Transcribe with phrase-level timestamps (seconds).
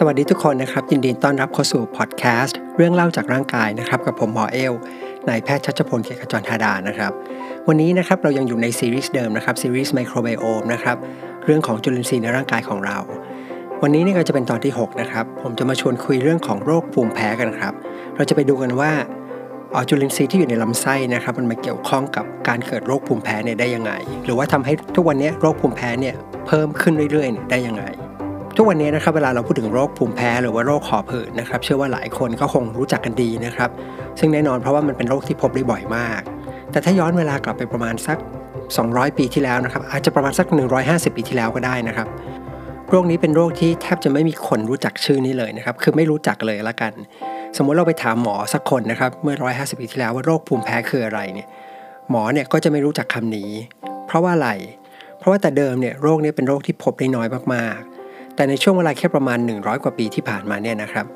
[0.00, 4.72] สวัสดีทุกคนนะครับ ยินดีต้อนรับเข้าสู่พอดแคสต์เรื่องเล่าจากร่างกายนะครับ กับผมหมอเอล
[5.28, 7.12] นายแพทย์ชัชพลเกียรติจรธาดานะครับ
[7.68, 10.96] วันนี้นะครับเรายังอยู่ในซีรีส์เดิมนะครับซีรีส์ไมโครไบโอมนะครับ
[11.44, 12.98] เรื่องของจุลินทรีย์ในร่างกายของเรา
[13.82, 17.72] วันนี้นี่ก็จะเป็นตอนที่ 6 นะครับ ผมจะมาชวนคุยเรื่องของโรคภูมิแพ้กันครับ
[18.16, 18.92] เราจะไปดูกันว่า
[19.74, 23.92] อจุลินทรีย์ที่อยู่ในลำไส้นะครับ มันมาเกี่ยวข้องกับการเกิดโรคภูมิแพ้เนี่ยได้ยังไง
[24.24, 26.14] หรือว่าทำให้ทุกวันนี้โรคภูมิแพ้เนี่ย
[26.46, 27.84] เพิ่มขึ้นเรื่อยๆ ได้ยังไง
[28.56, 33.70] ทุกวันนี้นะครับเวลาเราพูดถึงโรคภูมิแพ้หรือว่าโรคหอบหืดนะครับเชื่อว่าหลายคนก็คงรู้จักกันดีนะครับ
[34.18, 36.20] ซึ่งแน่นอนเพราะว่ามันเป็นโรคที่พบได้บ่อยมาก
[36.70, 38.18] แต่ถ้าย้อนเวลากลับไปประมาณสัก
[38.68, 40.46] 200 ปีที่แล้วนะครับอาจจะประมาณสัก
[40.82, 42.08] 150 ปีที่แล้วก็ได้นะครับ
[42.90, 46.92] โรคนี้เป็นโรคที่แทบจะไม่มีคนรู้จักชื่อนี้เลยนะครับคือไม่รู้จักเลยละกัน
[47.56, 51.48] สมมุติเราไปถามหมอสักคนนะครับเมื่อ 150 ปีที่แล้วว่าโรคภูมิแพ้คืออะไรเนี่ย
[52.10, 53.50] หมอเนี่ยก็จะไม่รู้จักคำนี้
[54.06, 54.50] เพราะว่าอะไร
[55.18, 57.97] เพราะว่าแต่เดิมเนี่ยโรคนี้เป็นโรคที่พบได้น้อยมากๆ
[58.38, 61.06] แต่ในช่วงเวลาแค่ประมาณ 100 กว่าปีที่ผ่านมาเนี่ยนะครับ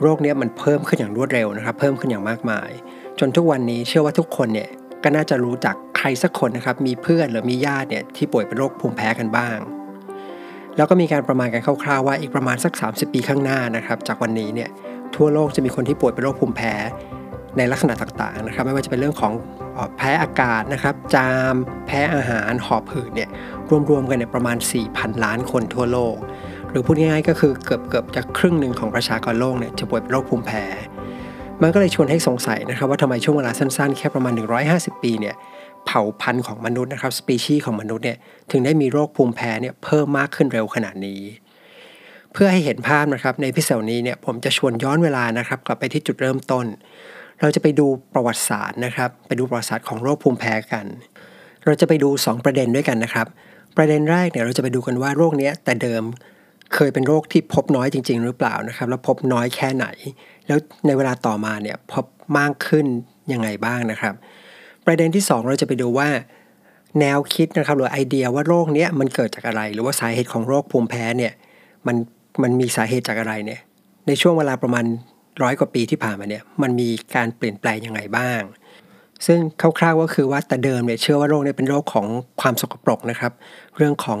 [0.00, 2.70] โรคนี้มันเพิ่มขึ้นอย่างรวดเร็วนะครับ เพิ่มขึ้นอย่างมากมาย
[3.18, 4.68] จนทุกวันนี้เชื่อว่าทุกคนเนี่ย
[5.02, 9.58] ก็น่าจะรู้จักใครสักคนนะครับ มีเพื่อนหรือมีญาติเนี่ยที่ป่วยเป็นโรคภูมิแพ้กันบ้าง
[10.76, 14.68] แล้วก็มีการประมาณกันคร่าวๆว่าอีกประมาณสัก 30 ปีข้างหน้านะครับ จากวันนี้เนี่ย
[15.16, 16.74] ทั่วโลกจะมีคนที่ป่วยเป็นโรคภูมิแพ้
[17.58, 19.32] ในลักษณะต่างๆนะครับ ไม่ว่าจะเป็นเรื่องของ
[19.96, 21.54] แพ้อากาศนะครับ จาม
[21.86, 23.28] แพ้อาหาร หอบหืดเนี่ย
[23.90, 24.56] รวมๆกันเนี่ยประมาณ
[24.90, 26.16] 4,000 ล้านคนทั่วโลก
[26.72, 30.64] หรือพูดง่ายๆก็คือเกือบเกือบจะครึ่งหนึ่งของประชากรโลกเนี่ยจะป่วยเป็นโรคภูมิแพ้
[31.62, 34.32] มันก็เลยชวนให้สงสัยนะครับว่าทำไมช่วงเวลาสั้นๆ แค่ประมาณ
[34.68, 35.34] 150 ปีเนี่ย
[35.86, 38.18] เผ่าพันธุ์ของมนุษย์นะครับสปีชีส์ของมนุษย์เนี่ย
[38.50, 41.20] ถึงได้มีโรคภูมิแพ้เนี่ยเพิ่มมากขึ้นเร็วขนาดนี้
[42.32, 46.66] เพื่อให้เห็นภาพนะครับในพิเศษนี้เนี่ยผมจะชวนย้อนเวลานะครับกลับไปที่จุดเริ่มต้น
[47.40, 50.86] เราจะไปดูประวัติศาสตร์นะครับไปดูประวัติศาสตร์ของโรคภูมิแพ้กัน
[51.64, 53.26] เราจะไปดู 2 ประเด็นด้วยกันนะครับ
[53.76, 56.02] ประเด็นแรกเนี่ยเราจะไปดูกันว่าโรคนี้แต่เดิม
[56.74, 59.86] เคยเป็นโรคที่พบน้อยจริง ๆ หรือเปล่านะครับ แล้วพบน้อยแค่ไหน
[60.46, 62.04] แล้วในเวลาต่อมาเนี่ยพบ
[62.38, 62.86] มากขึ้น
[63.32, 64.14] ยังไงบ้างนะครับ
[64.86, 66.08] ประเด็นที่ 2 เราจะไปดูว่า
[67.00, 71.32] แนวคิดนะครับหรือไอเดียว่าโรคเนี้ยมันเกิดจากอะไร หรือว่าสาเหตุของโรคภูมิแพ้เนี่ย
[71.86, 71.96] มัน
[72.42, 73.60] มันมีสาเหตุจากอะไรเนี่ย
[74.06, 74.84] ในช่วงเวลาประมาณ
[75.42, 78.40] ร้อยกว่าปีที่ผ่านมาเนี่ยมันมีการเปลี่ยนแปลงยังไงบ้าง
[79.26, 79.38] ซึ่ง
[79.78, 82.06] คร่าวๆก็คือว่าแต่เดิมเนี่ยเชื่อว่าโรคเนี้เป็นโรคของ
[82.40, 83.32] ความสกปรกนะครับ
[83.76, 84.20] เรื่องของ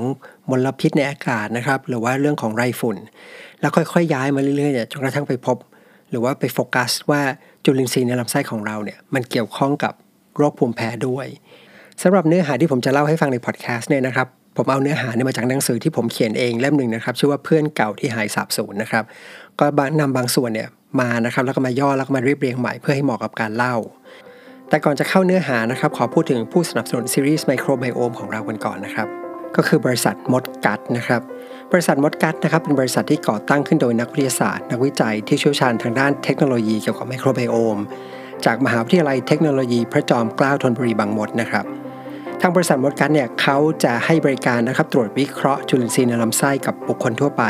[0.50, 2.96] มลพิษในอากาศนะครับ หรือว่าเรื่องของไรฝุ่น
[3.60, 5.56] แล้วค่อยๆ ย้ายมาเรื่อยๆเนี่ยจนกระทั่งไปพบ
[6.10, 7.22] หรือว่าไปโฟกัสว่า
[7.64, 9.92] จุลินทรีย์ในลำไส้ของเราเนี่ยมันเกี่ยวข้องกับ
[10.36, 11.26] โรคภูมิแพ้ด้วย
[12.02, 14.26] สำหรับเนื้อหาที่ผมจะเล่าให้ฟังในพอดแคสต์เนี่ยนะครับ
[14.56, 19.04] ผมเอาเนื้อหาเนี่ยมาจากหนังสือที่ผมเขียนเองเล่มหนึ่งนะครับชื่อว่าเพื่อนเก่าที่หายสาบสูญนะครับ
[19.60, 19.66] ก็
[20.00, 20.68] นำบางส่วนเนี่ย
[21.00, 23.76] มานะครับแล้วก็มาย่อแล้วก็มาเรียบเรียงใหม่เพื่อให้เหมาะกับการเล่า
[24.68, 29.21] แต่ก่อนจะเข้าเนื้อหานะครับขอพูดถึงผู้สนับสนุนซีรีส์ไมโครไบโอมของเรากันก่อนนะครับ
[29.56, 31.22] ก็คือบริษัทมดกัดนะครับ
[31.72, 37.78] บริษัทมดกัดนะครับเป็นบริษัทที่ก่อตั้งขึ้นโดยนักวิทยาศาสตร์ นักวิจัยที่เชี่ยวชาญทางด้านเทคโนโลยีเกี่ยวกับไมโครไบโอม
[38.44, 41.64] จากมหาวิทยาลัยเทคโนโลยีพระจอมเกล้าธนบุรีบางมดนะครับ
[42.40, 47.44] ทางบริษัท ModGut เนี่ยเขาจะให้บริการนะครับตรวจวิเคราะห์จุลินทรีย์ในลำไส้กับบุคคลทั่วไป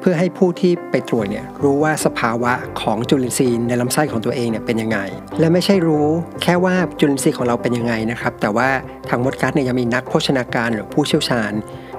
[0.00, 4.98] เพื่อให้ผู้ที่ไปตรวจเนี่ยรู้ว่าสภาวะของจุลินทรีย์ในลำไส้ของตัวเองเนี่ยเป็นยังไง
[5.40, 6.06] และไม่ใช่รู้
[6.42, 8.68] แค่ว่าจุลินทรีย์ของเราเป็นยังไงนะครับ แต่ว่า
[9.08, 11.52] ทาง ModGut เนี่ยยังมีนักโภชนาการหรือผู้เชี่ยวชาญ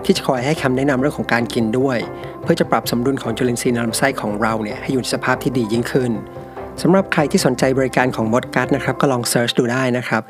[0.05, 1.97] ที่จะคอยให้คำแนะนำเรื่องของการกินด้วย
[2.43, 6.11] เพื่อจะปรับสมดุลของจุลินทรีย์ในลำไส้ของเราเนี่ยให้อยู่ในสภาพที่ดียิ่งขึ้น
[6.81, 10.21] สำหรับใครที่สนใจบริการของ ModGut นะครับก็ลอง search ดูได้นะครับ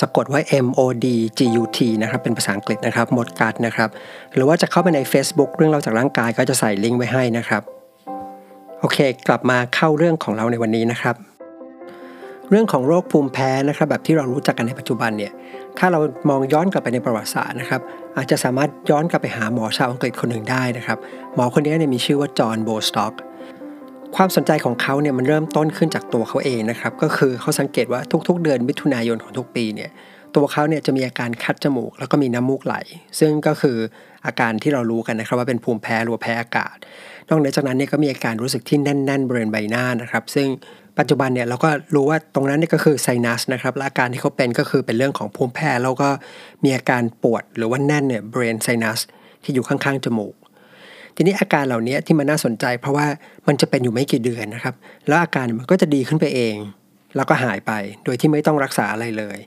[0.00, 1.06] สะกดว่า M O D
[1.38, 3.88] G U T นะครับ เป็นภาษาอังกฤษนะครับมดกัดนะครับ
[4.34, 7.62] หรือว่าจะเข้าไปใน Facebook เรื่องเราจากร่างกายก็จะใส่ลิงก์ไว้ให้นะครับ
[8.80, 8.98] โอเค
[9.28, 11.16] กลับมาเข้าเรื่องของเราในวันนี้นะครับ
[12.50, 15.32] เรื่องของโรคภูมิแพ้นะครับ แบบที่เรารู้จักกันในปัจจุบันเนี่ย
[15.78, 17.80] ถ้าเรามองย้อนกลับไปในประวัติศาสตร์นะครับ
[18.16, 20.98] อาจจะสามารถย้อนกลับไปหาหมอชาวอังกฤษคนหนึ่งได้นะครับ
[21.34, 23.14] หมอคนนี้เนี่ยมีชื่อว่าจอห์นโบสต็อก
[24.16, 29.90] ความสนใจของเขาเนี่ยมันเริ่มต้นขึ้นจากตัวเขาเองนะครับก็คือเขาสังเกตว่าทุกๆ เดือนมิถุนายนของทุกปีเนี่ย
[30.36, 32.76] ตัวเขาเนี่ยจะมีอาการคัดจมูก แล้วก็มีน้ำมูกไหล
[33.20, 33.76] ซึ่งก็คือ
[34.26, 36.76] อาการที่เรารู้กันนะครับว่าเป็นภูมิแพ้หรือแพ้อากาศ
[37.28, 40.48] นอกจากนั้นเนี่ยก็มีอาการรู้สึกที่แน่น ๆบริเวณใบหน้านะครับซึ่ง
[40.98, 46.08] ปัจจุบันเนี่ยเราก็รู้ว่าตรงนั้นเนี่ยก็คือไซนัสนะครับและอาการที่เขาเป็นก็คือเป็นเรื่องของภูมิแพ้แล้วก็
[46.64, 49.00] มีอาการปวดหรือว่าแน่นเนี่ยบริเวณไซนัส
[49.42, 50.34] ที่อยู่ข้างๆจมูก
[51.16, 53.06] ทีนี้อาการเหล่านี้ที่มันน่าสนใจ เพราะว่า
[53.46, 54.74] มันจะเป็นอยู่ไม่กี่เดือนนะครับ
[55.08, 56.56] แล้วอาการมันก็จะดีขึ้นไปเอง
[57.16, 57.72] แล้วก็หายไป
[58.04, 59.38] โดยที่ไม่ต้องรักษาอะไรเลย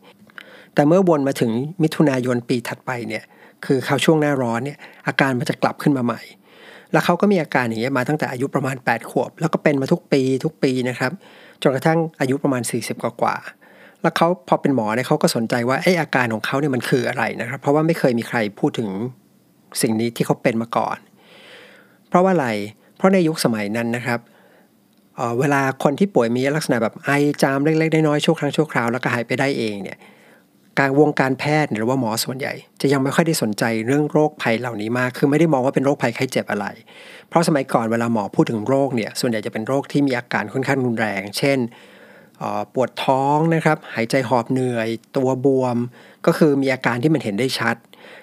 [0.73, 1.51] แต่เมื่อวนมาถึง
[1.83, 3.23] มิถุนายนปีถัดไปเนี่ย
[3.65, 4.77] คือเขาช่วงหน้าร้อนเนี่ย
[5.07, 6.21] อาการมันจะกลับขึ้นมาใหม่
[6.91, 11.11] แล้วเขาก็มีอาการอย่างนี้มาตั้งแต่อายุประมาณ 8 ขวบ แล้วก็เป็นมาทุกปีทุกปีนะครับ
[11.61, 13.35] จนกระทั่งอายุประมาณ 40 กว่ากว่า
[14.01, 18.89] แล้วเขาพอเป็นหมอเนี่ยเขาก็สนใจว่าไอ้อาการของเขาเนี่ยมันคืออะไรนะครับ เพราะว่าไม่เคยมีใครพูดถึง
[19.81, 20.97] สิ่งนี้ที่เขาเป็นมาก่อน
[22.15, 22.47] ราะว่าอะไร
[22.97, 24.19] เพราะในยุคสมัยนั้นนะครับ
[25.15, 27.09] เเวลาคนที่ป่วยมีลักษณะแบบไอ
[27.41, 29.97] จามเล็กๆน้อยๆชั่วครั้งชั่วคราวแล้วก็หายไปได้เองเนี่ย
[30.79, 36.65] การวงการแพทย์หรือว่าหมอส่วนใหญ่ จะยังไม่ค่อยได้สนใจเรื่องโรคภัยเหล่านี้มาก คือไม่ได้มองว่าเป็นโรคภัยไข้เจ็บอะไร
[37.29, 41.59] เพราะสมัยก่อนเวลาหมอพูดถึงโรคเนี่ยส่วนใหญ่จะเป็นโรคที่มีอาการค่อนข้างรุนแรง เช่น
[42.73, 44.87] ปวดท้องนะครับ หายใจหอบเหนื่อย
[45.17, 45.77] ตัวบวม
[46.25, 47.75] ก็คือมีอาการที่มันเห็นได้ชัด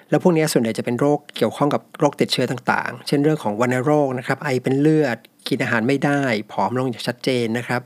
[0.09, 5.17] แล้วพวกนี้ส่วนใหญ่จะเป็นโรคเกี่ยวข้องกับโรคติดเชื้อต่างๆ เช่นเรื่องของวัณโรคนะครับ ไอเป็นเลือด
[5.47, 6.21] กินอาหารไม่ได้
[6.51, 7.81] ผอมลงอย่างชัดเจนนะครับ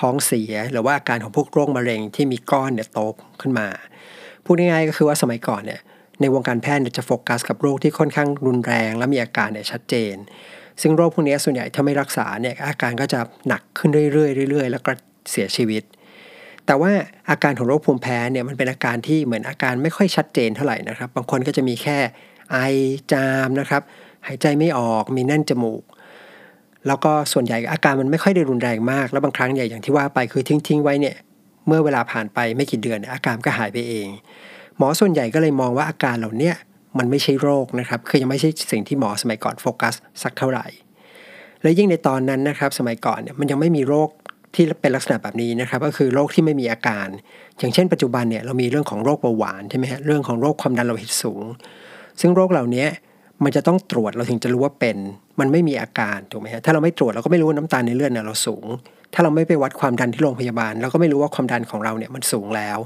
[0.00, 2.98] ท้องเสีย หรือว่าอาการของพวกโรคมะเร็งที่มีก้อนเนี่ยโต
[3.40, 3.68] ขึ้นมา
[4.44, 5.80] พูดง่ายๆก็คือว่าสมัยก่อนเนี่ย
[6.20, 10.14] ในวงการแพทย์จะโฟกัสกับโรคที่ค่อนข้างรุนแรง และมีอาการเนี่ยชัดเจน
[10.82, 14.90] ซึ่งโรคพวกนี้ส่วนใหญ่ถ้าไม่รักษาเนี่ยอาการก็จะหนักขึ้นเรื่อยๆเรื่อยๆ แล้วก็
[15.30, 15.82] เสียชีวิต
[16.70, 16.92] แต่ว่า
[17.30, 21.98] อาการของโรคภูมิแพ้เนี่ยมันเป็นอาการที่เหมือนอาการไม่ค่อยชัดเจนเท่าไหร่นะครับ บางคนก็จะมีแค่
[22.52, 22.58] ไอ
[23.12, 23.82] จามนะครับ
[24.26, 25.82] หายใจไม่ออกมีแน่นจมูก
[26.86, 31.16] แล้วก็ส่วนใหญ่อาการมันไม่ค่อยได้รุนแรงมาก แล้วบางครั้งเนี่อย่างที่ว่าไปคือทิ้งๆไว้เนี่ย
[31.66, 34.08] เมื่อเวลาผ่านไปไม่กี่เดือนอาการก็หายไปเอง
[34.76, 36.52] หมอส่วนใหญ่ก็เลยมองว่าอาการเหล่านี้
[36.98, 40.66] มันไม่ใช่โรคนะครับคือยังไม่ใช่สิ่งที่หมอสมัยก่อนโฟกัสสักเท่าไหร่
[41.62, 44.10] และยิ่งในตอนนั้นนะครับสมัยก่อนเนี่ยมันยังไม่มีโรค
[44.54, 47.08] ที่เป็นลักษณะแบบนี้นะครับก็คือโรคที่ไม่มีอาการ
[47.58, 51.42] อย่างเช่นปัจจุบันเนี่ยเรามีเรื่องของโรคเบาหวานใช่ไหมฮะเรื่องของโรคความดันโลหิตสูง
[52.20, 52.86] ซึ่งโรคเหล่านี้
[53.44, 54.96] มันจะต้องตรวจเราถึงจะรู้ว่าเป็น
[55.40, 58.64] มันไม่มีอาการถูกไหมฮะถ้าเราไม่ตรวจเราก็ไม่รู้ว่าน้ำตาลในเลือดเนี่ยเราสูง
[59.14, 62.78] ถ้าเราไม่ไปวัดความดันที่โรงพยาบาล เราก็ไม่รู้ว่าความดันของเราเนี่ยมันสูงแล้ว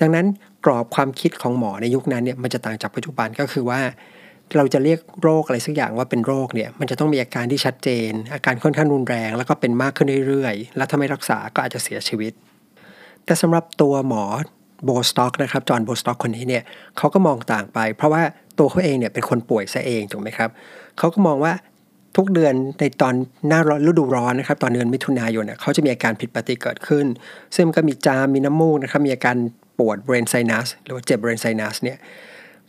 [0.00, 0.26] ดังนั้น
[0.64, 3.80] กรอบความคิดของหมอในยุคนั้นเนี่ยมันจะต่างจากปัจจุบันก็คือว่า
[4.56, 12.32] เราจะเรียกโรคอะไรสักอย่างว่าเป็นโรคเนี่ยมันจะต้องมีอาการที่ชัดเจน อาการค่อนข้างรุนแรง แล้วก็เป็นมากขึ้นเรื่อยๆ และถ้าไม่รักษาก็อาจจะเสียชีวิต
[13.24, 14.24] แต่สำหรับตัวหมอ
[14.84, 16.62] โบสต็อกนะครับจอห์นโบสต็อกคนนี้เนี่ย
[16.98, 18.22] เขาก็มองต่างไป เพราะว่า
[18.58, 20.50] ตัวเขาเองเนี่ยเป็นคนป่วยซะเองถูกไหมครับ
[20.98, 21.52] เขาก็มองว่า
[22.16, 23.14] ทุกเดือนในตอน
[23.48, 27.06] หน้าร้อนฤดูร้อนนะครับตอนเดือนมิถุนายนเนี่ยเขาจะมีอาการผิดปกติเกิดขึ้น
[27.56, 29.36] ซึ่งก็มีจามมีน้ำมูกนะครับมีอาการ
[29.78, 31.98] ปวดเบรนไซนัสหรือว่าเจ็บเบรนไซนัสเนี่ย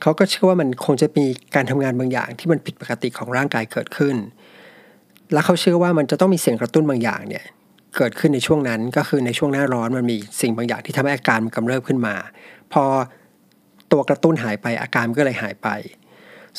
[0.04, 4.16] เขาก็เชื่อว่ามันคงจะมีการทำงานบางอย่างที่มันผิดปกติของร่างกายเกิดขึ้น
[5.34, 7.44] และเขาเชื่อว่ามันจะต้องมีเสียงกระตุ้นบางอย่างเนี่ย
[7.98, 12.16] เกิดขึ้นในช่วงนั้นก็คือในช่วงหน้าร้อนมันมีสิ่งบางอย่างที่ทำให้อาการมันกำเริบขึ้นมา
[12.74, 12.84] พอ
[13.92, 15.68] ตัวกระตุ้นหายไปอาการก็เลยหายไป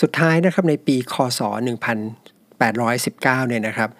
[0.00, 1.40] สุดท้ายนะครับในปีคศ
[1.84, 3.90] 819 เนี่ยนะครับ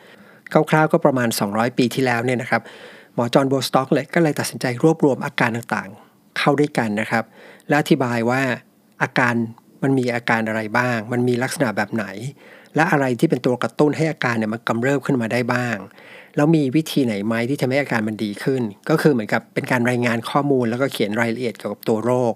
[0.71, 2.63] คร่าวๆก็ประมาณ 200 ปีที่แล้วเนี่ยนะครับ
[3.15, 7.25] หมอจอห์นโบสต็อกเลยก็เลยตัดสินใจรวบรวมอาการต่างๆ เข้าด้วยกันนะครับ
[7.69, 8.43] และอธิบายว่า
[9.05, 9.35] อาการ
[9.83, 12.07] มันมีอาการอะไรบ้าง มันมีลักษณะแบบไหน
[12.77, 15.77] และอะไรที่เป็นตัวกระตุ้นให้อาการเนี่ยมันกำเริบขึ้นมาได้บ้าง
[16.37, 22.35] แล้วมีวิธีไหนไหมที่ทำให้อาการมันดีขึ้น ก็คือเหมือนกับเป็นการรายงานข้อมูลแล้วก็เขียนรายละเอียดเกี่ยวกับตัวโรค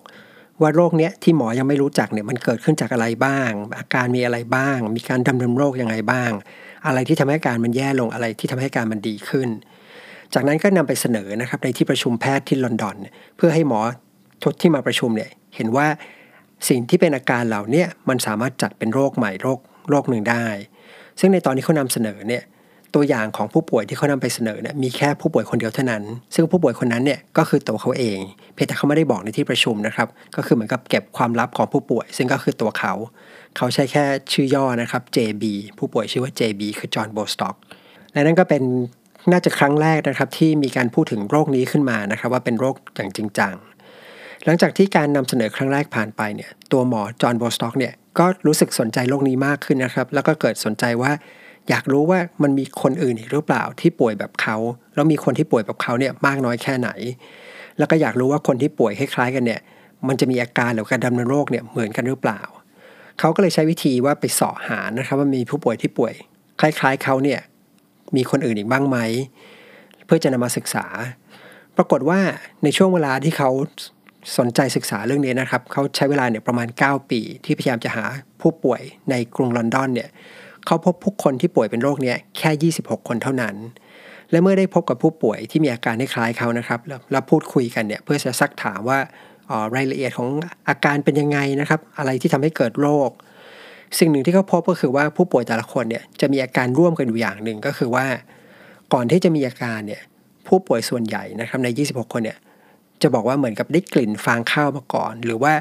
[0.60, 6.30] ว่าโรคเนี้ยที่หมอยังไม่รู้จักเนี่ยมันเกิดขึ้นจากอะไรบ้าง อาการมีอะไรบ้าง มีการดำเนินโรคยังไงบ้าง
[6.86, 9.48] อะไรที่ทำให้อาการมันแย่ลงอะไรที่ทำให้อาการมันดีขึ้น
[10.34, 12.96] จากนั้นก็นำไปเสนอนะครับในที่ประชุมแพทย์ที่ลอนดอน
[13.36, 13.80] เพื่อให้หมอ
[14.42, 15.86] ทุกที่มาประชุมเนี่ยเห็นว่า
[16.68, 19.58] สิ่งที่เป็นอาการเหล่านี้มันสามารถจัดเป็นโรคใหม่โรค
[19.90, 20.46] โรคหนึ่งได้
[21.20, 22.44] ซึ่งในตอนที่เขานำเสนอเนี่ย
[22.94, 26.02] ตัวอย่างของผู้ป่วยที่เขานำไปเสนอเนี่ยมีแค่ผู้ป่วยคนเดียวเท่านั้น
[26.34, 28.18] ซึ่งผู้ป่วยคนนั้นเนี่ยก็คือตัวเขาเอง
[28.54, 32.92] เพียงแต่เขาไม่ได้บอกในที่ประชุมนะครับ ก็คือเหมือนกับเก็บความลับของผู้ป่วย ซึ่งก็คือตัวเขา
[33.56, 35.44] เขาใช้แค่ชื่อย่อนะครับ JB
[35.78, 37.54] ผู้ป่วยชื่อว่า JB คือจอห์นโบสต็อก
[38.12, 38.62] และนั่นก็เป็น
[39.32, 43.54] น่าจะครั้งแรกนะครับที่มีการพูดถึงโรคนี้ขึ้นมานะครับ ว่าเป็นโรคอย่างจริงจัง
[44.48, 51.12] หลังจากที่การนำเสนอครั้งแรกผ่านไปเนี่ยตัวหมอจอห์นโบสต็อกเนี่ยก็รู้สึกสนใจโรคนี้มากขึ้นนะครับ แล้วก็เกิดสนใจว่า
[51.68, 54.56] อยากรู้ว่ามันมีคนอื่นอีกหรือเปล่าที่ป่วยแบบเขา
[54.94, 56.90] แล้วมีคนที่ป่วยแบบเขาเนี่ยมากน้อยแค่ไหน
[57.78, 59.60] แล้วก็อยากรู้ว่าคนที่ป่วยคล้ายๆกันเนี่ย
[60.08, 62.40] มันจะมีอาการหรือการดำเนินโรคเนี่ยเหมือนกันหรือเปล่า
[63.18, 66.14] เขาก็เลยใช้วิธีว่าไปสอบหานะครับว่ามีผู้ป่วยที่ป่วย
[66.60, 67.40] คล้าย ๆเขาเนี่ย
[68.16, 68.98] มีคนอื่นอีกบ้างไหม
[70.06, 70.86] เพื่อจะนำมาศึกษา
[71.76, 72.20] ปรากฏว่า
[72.64, 73.50] ในช่วงเวลาที่เขา
[74.38, 78.04] สนใจศึกษาเรื่องนี้นะครับเขาใช้เวลาเนี่ยประมาณ 9 ปี ที่พยายามจะหา
[78.40, 80.08] ผู้ป่วยในกรุงลอนดอนเนี่ย
[80.66, 83.54] เขาพบผู้คนที่ป่วยเป็นโรคเนี้แค่ 26 คนเท่านั้น
[84.30, 86.80] และเมื่อได้พบกับผู้ป่วยที่มีอาการคล้ายเขานะครับ
[87.12, 88.98] แล้วพูดคุยกันเนี่ยเพื่อจะซักถามว่า
[89.76, 90.28] รายละเอียดของ
[90.68, 93.10] อาการเป็นยังไงนะครับ อะไรที่ทำให้เกิดโรค
[93.98, 98.06] สิ่งหนึ่งที่เขาพบก็คือว่าผู้ป่วยแต่ละคนเนี่ยจะมีอาการร่วมกันอยู่อย่างหนึ่งก็คือว่า
[98.92, 100.02] ก่อนที่จะมีอาการเนี่ย
[100.46, 102.38] ผู้ป่วยส่วนใหญ่นะครับใน 26 คนเนี่ย
[103.02, 105.54] จะบอกว่าเหมือนกับได้กลิ่นฟางข้าวมาก่อน หรือว่า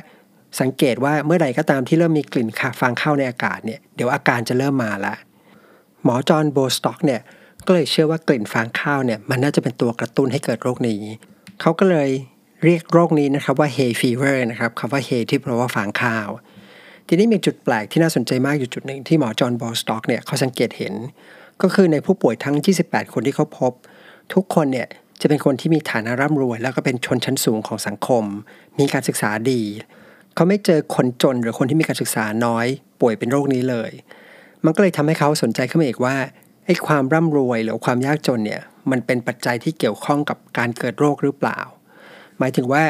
[0.62, 5.16] สังเกตว่าเมื่อใดก็ตามที่เริ่มมีกลิ่นฟางข้าวในอากาศเนี่ยเดี๋ยวอาการจะเริ่มมาละ
[6.04, 7.22] หมอจอห์นโบสต็อกเนี่ย
[7.66, 11.02] ก็เลยเชื่อว่ากลิ่นฟางข้าวเนี่ยมันน่าจะเป็นตัวกระตุ้นให้เกิดโรคนี้
[11.62, 12.10] เขาก็เลย
[12.64, 16.30] เรียกโรคนี้นะครับว่า hay fever นะครับคำว่า hay ที่แปลว่าฟางข้าว
[17.08, 20.94] ทีนี้มีจุดแปลกที่น่าสนใจมากอยู่จุดหนึ่งที่หมอจอห์นโบสต็อกเนี่ยเขาสังเกตเห็น
[21.62, 23.72] ก็คือในผู้ป่วยทั้ง 28 คนที่เขาพบ
[24.34, 24.88] ทุกคนเนี่ย
[25.22, 28.24] จะเป็นคนที่มีฐานะร่ำรวย แล้วก็เป็นชนชั้นสูงของสังคม
[28.80, 29.62] มีการศึกษาดี
[30.36, 32.66] เขาไม่เจอคนจนหรือคนที่มีการศึกษาน้อย
[33.02, 33.92] ป่วยเป็นโรคนี้เลย
[34.66, 36.16] มันก็เลยทำให้เขาสนใจขึ้นมาอีกว่า
[36.66, 41.60] ไอ้ความร่ำรวยหรือความยากจนเนี่ยมันเป็นปัจจัยที่เกี่ยวข้องกับการเกิดโรคหรือเปล่า
[42.40, 42.84] หมายถึงว่า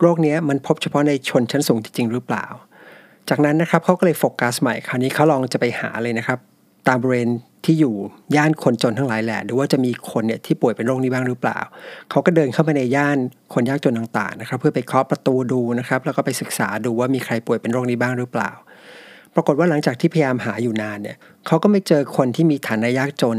[0.00, 2.46] โรคนี้มันพบเฉพาะในชนชั้นสูงจริงหรือเปล่า
[3.28, 6.38] จากนั้นนะครับเขาก็เลยโฟกัสใหม่คราวนี้เขาลองจะไปหาเลยนะครับ
[6.88, 7.30] ตามบริเวณ
[7.64, 7.94] ที่อยู่
[8.36, 11.58] ย่านคนจนทั้งหลายแหละหรือว่าจะมีคนเนี่ยที่ป่วยเป็นโรคนี้บ้างหรือเปล่า
[12.10, 13.18] เขาก็เดินเข้าไปในย่าน
[13.54, 18.50] คนยากจนต่างๆนะครับ เพื่อไปเคาะประตูดูนะครับ แล้วก็ไปศึกษาดูว่ามีใครป่วยเป็นโรคนี้บ้างหรือเปล่า
[19.34, 21.16] ปรากฏว่าหลังจากที่พยายามหาอยู่นานเนี่ย
[21.46, 23.38] เขาก็ไม่เจอคนที่มีฐานะยากจน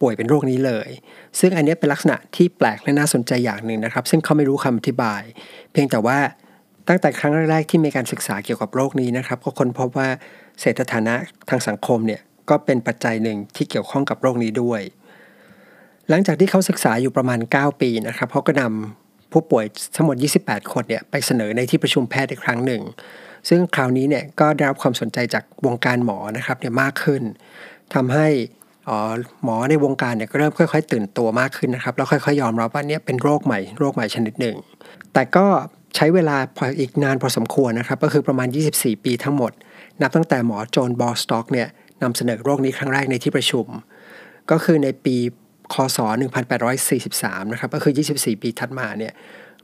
[0.00, 0.88] ป่วยเป็นโรคนี้เลย
[1.40, 5.22] ซึ่งอันนี้เป็นลักษณะที่แปลกและน่าสนใจอย่างหนึ่งนะครับ ซึ่งเขาไม่รู้คำอธิบาย
[5.72, 6.18] เพียงแต่ว่า
[6.88, 10.08] ตั้งแต่ครั้งแรกๆที่มีการศึกษาเกี่ยวกับโรคนี้นะครับ ก็ค้นพบว่า
[10.60, 11.14] เศรษฐฐานะ
[11.48, 14.80] ทางสังคมเนี่ย ก็เป็นปัจจัยหนึ่งที่เกี่ยวข้องกับโรคนี้ด้วย
[16.08, 19.64] หลังจากที่เขาศึกษาอยู่ประมาณ 9 ปีนะครับเขาก็นำผู้ป่วย
[19.96, 22.82] ทั้งหมด 28 คนเนี่ยไปเสนอในที่ประชุมแพทย์อีกครั้งหนึ่ง
[23.48, 27.22] ซึ่งคราวนี้เนี่ยก็ได้รับความสนใจจากวงการหมอนะครับเนี่ยมากขึ้น
[27.94, 28.28] ทำให้
[29.44, 34.56] หมอในวงการเนี่ยก็เริ่มค่อย ๆ ตื่นตัวมากขึ้นนะครับแล้วค่อยๆยอมรับว่าเนี่ยเป็นโรคใหม่โรคใหม่ชนิดหนึ่ง
[35.12, 35.46] แต่ก็
[35.96, 39.52] ใช้เวลาพออีกนานพอสมควรนะครับ ก็คือประมาณ 24 ปีทั้งหมด
[40.00, 41.68] นับตั้งแต่หมอโจนบอสต็อกเนี่ย
[42.02, 43.66] นำเสนอโรคนี้ครั้งแรกในที่ประชุม
[44.50, 45.16] ก็คือในปี
[45.74, 45.98] คศ
[46.74, 49.12] 1843 นะครับ ก็คือ 24 ปีถัดมาเนี่ย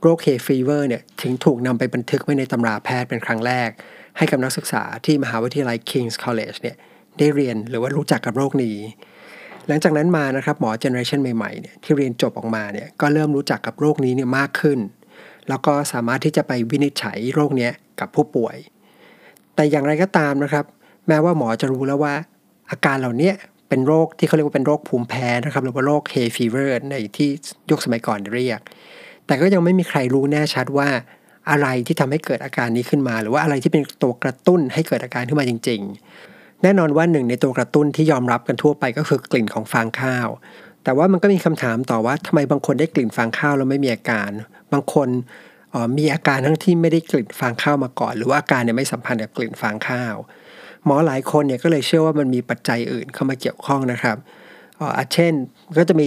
[0.01, 3.69] โรค hay fever เนี่ยถึงถูกนำไปบันทึกไว้ในตำราแพทย์เป็นครั้งแรก
[4.17, 6.75] ให้กับนักศึกษาที่มหาวิทยาลัย King's College เนี่ย
[7.17, 8.77] ได้เรียนหรือว่ารู้จักกับโรคนี้
[9.67, 14.79] หลังจากนั้นมานะครับหมอ generation ใหม่ๆเนี่ยที่เรียนจบออกมาเนี่ยก็เริ่มรู้จักกับโรคนี้เนี่ยมากขึ้น
[15.49, 17.69] แล้วก็สามารถที่จะไปวินิจฉัยโรคนี้
[17.99, 18.57] กับผู้ป่วย
[19.55, 20.65] แต่อย่างไรก็ตามนะครับ
[21.07, 22.13] แม้ว่าหมอจะรู้แล้วว่า
[22.71, 23.31] อาการเหล่านี้
[23.69, 27.29] เป็นโรคที่เขาเรียกว่าเป็นโรคภูมิแพ้นะครับหรือว่าโรค hay fever ในที่
[27.69, 28.59] ยุคสมัยก่อนเรียก
[29.25, 30.89] แต่ก็ยังไม่มีใครรู้แน่ชัดว่า
[31.49, 35.81] อะไรที่ทำให้เกิดอาการนี้ขึ้นมา หรือว่าอะไรที่เป็นตัวกระตุ้นให้เกิดอาการขึ้นมาจริง
[36.23, 40.27] ๆ แน่นอนว่าหนึ่งในตัวกระตุ้นที่ยอมรับกันทั่วไปก็คือกลิ่นของฟางข้าว
[40.83, 44.29] แต่ว่ามันก็มีคำถามต่อว่าทำไมบางคนได้กลิ่นฟางข้าวแล้วไม่มีอาการ
[44.73, 45.09] บางคน
[45.97, 50.15] มีอาการทั้งที่ไม่ได้กลิ่นฟางข้าวมาก่อน หรือว่าอาการเนี่ยไม่สัมพันธ์กับกลิ่นฟางข้าว
[50.85, 54.17] หมอหลายคนเนี่ยก็เลยเชื่อว่ามันมีปัจจัยอื่นเข้ามาเกี่ยวข้องนะครับ
[54.97, 55.33] อาเช่น
[55.77, 56.05] ก็จะมี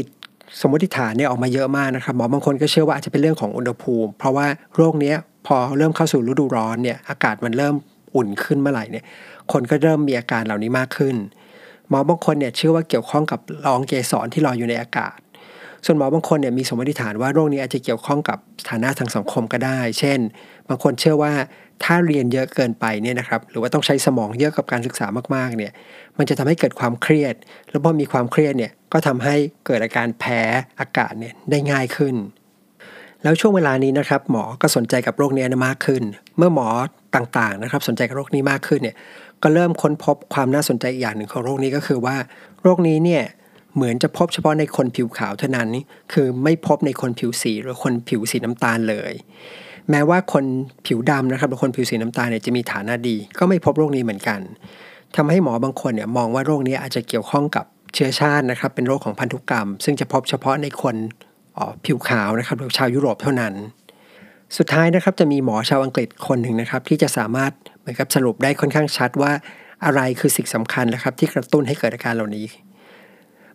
[0.60, 7.74] สมมติฐานเนี่ยออกมาเยอะมากนะครับหมอบางคนก็เชื่อว่าอาจจะเป็นเรื่องของอุณหภูมิ เพราะว่าโรคเนี้ยพอเริ่มเข้าสู่ฤดูร้อนเนี่ยอากาศมันเริ่ม
[8.14, 9.04] อุ่นขึ้นเมื่อไหร่เนี่ย
[9.52, 11.16] คนก็เริ่มมีอาการเหล่านี้มากขึ้น
[11.88, 15.18] หมอบางคนเนี่ยเชื่อว่าเกี่ยวข้องกับละอองเกสรที่ลอยอยู่ในอากาศ
[15.86, 18.38] ส่วนหมอบางคนเนี่ยมีสมมติฐานว่าโรคนี้อาจจะเกี่ยวข้องกับ
[18.70, 20.18] ฐานะทางสังคมก็ได้ เช่น
[20.68, 21.32] บางคนเชื่อว่า
[21.84, 25.72] ถ้าเรียนเยอะเกินไปเนี่ยนะครับหรือว่าต้องใช้สมองเยอะกับการศึกษามากๆเนี่ย
[26.18, 27.34] มันจะทำให้เกิดความเครียด
[27.70, 29.36] แล้วพอมีความเครียดเนี่ยก็ทำให้
[29.66, 30.40] เกิดอาการแพ้
[30.80, 32.14] อากาศเนี่ยได้ง่ายขึ้น
[33.22, 36.02] แล้วช่วงเวลานี้นะครับหมอก็สนใจกับโรคนี้มากขึ้น
[36.38, 36.68] เมื่อหมอ
[37.14, 38.96] ต่างๆนะครับสนใจกับโรคนี้มากขึ้นเนี่ย
[39.42, 42.16] ก็เริ่มค้นพบความน่าสนใจอีกอย่างหนึ่งของโรคนี้ก็คือว่า
[42.62, 43.24] โรคนี้เนี่ย
[43.74, 45.68] เหมือนจะพบเฉพาะในคนผิวขาวเท่านั้น
[46.12, 49.12] คือไม่พบในคนผิวสีหรือคนผิวสีน้ำตาลเลย
[49.90, 50.44] แม้ว่าคน
[50.86, 54.40] ผิวดำนะครับหรือคนผิวสีน้ำตาลเนี่ยจะมีฐานะดี ก็ไม่พบโรคนี้เหมือนกัน
[55.16, 57.64] ทำให้หมอบางคนเนี่ยมองว่าโรคนี้อาจจะเกี่ยวข้องกับ
[57.94, 60.96] เชื้อชาตินะครับ เป็นโรคของพันธุกรรม ซึ่งจะพบเฉพาะในคน
[61.84, 63.54] ผิวขาวนะครับหรือชาวยุโรปเท่านั้น
[64.56, 69.32] สุดท้ายนะครับจะมีหมอชาวอังกฤษคนหนึ่งนะครับ ที่จะสามารถเหมือนกับสรุปได้ค่อนข้างชัดว่า
[69.84, 72.46] อะไรคือสิ่งสำคัญนะครับ ที่กระตุ้นให้เกิดอาการเหล่านี้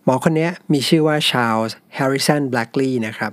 [0.07, 3.31] หมอคนนี้มีชื่อว่าชาลส์แฮร์ริสันแบล็กลีย์นะครับ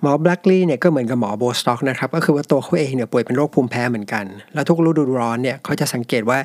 [0.00, 6.38] หมอแบล็กลีย์เนี่ยก็เหมือนกับหมอโบสต็อกนะครับก็คือว่าตัวเขาเองเนี่ยป่วยเป็นโรคภูมิแพ้เหมือนกัน แล้วทุกฤดูร้อนเนี่ยเขาจะสังเกตว่า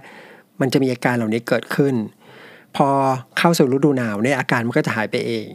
[0.62, 1.96] มันจะมีอาการเหล่านี้เกิดขึ้น
[2.76, 2.88] พอ
[3.38, 5.48] เข้าสู่ฤดูหนาวเนี่ยอาการมันก็จะหายไปเอง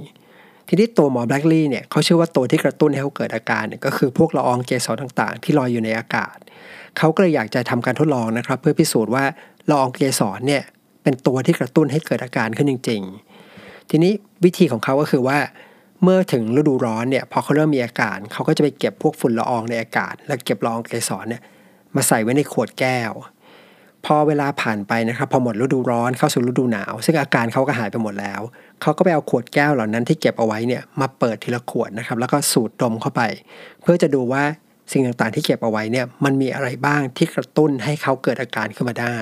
[0.68, 6.36] ทีนี้ตัวหมอแบล็กลีย์เนี่ยเขาเชื่อว่าตัวที่กระตุ้นให้เขาเกิดอาการเนี่ยก็คือพวกละอองเกสรต่างๆ ที่ลอยอยู่ในอากาศ
[6.98, 9.24] เขาก็เลยอยากจะทำการทดลองนะครับ เพื่อพิสูจน์ว่า
[9.70, 10.62] ละอองเกสรเนี่ย
[11.02, 13.33] เป็นตัวที่กระตุ้นให้เกิดอาการขึ้นจริง ๆ
[13.90, 14.12] ทีนี้
[14.44, 15.38] วิธีของเขาก็คือว่า
[16.02, 21.42] เมื่อถึงฤดูร้อนเนี่ยพอเขาเริ่มมีอาการเขาก็จะไปเก็บพวกฝุ่นละอองในอากาศ แล้วเก็บละอองเกสรเนี่ย
[21.94, 23.12] มาใส่ไว้ในขวดแก้ว
[24.06, 28.40] พอเวลาผ่านไปนะครับพอหมดฤดูร้อนเข้าสู่ฤดูหนาว ซึ่งอาการเขาก็หายไปหมดแล้ว
[28.82, 33.22] เขาก็ไปเอาขวดแก้วเหล่านั้นที่เก็บเอาไว้เนี่ยมาเปิดทีละขวดนะครับแล้วก็สูดดมเข้าไป
[33.82, 34.42] เพื่อจะดูว่า
[34.92, 39.16] สิ่งต่างๆที่เก็บเอาไว้เนี่ยมันมีอะไรบ้างที่กระตุ้นให้เขาเกิดอาการขึ้นมาได้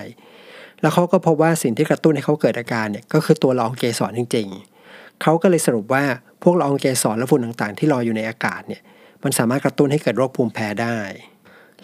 [0.83, 4.47] แล้วเขาก็พบว่าสิ่งที่กระตุ้นให้เขาเกิดอาการเนี่ยก็คือตัวละอองเกสรจริง
[4.85, 6.05] ๆ เขาก็เลยสรุปว่า
[6.43, 8.83] พวกละอองเกสรและฝุ่นต่างๆ ที่ลอยอยู่ในอากาศเนี่ย
[9.25, 10.99] มันสามารถกระตุ้นให้เกิดโรคภูมิแพ้ได้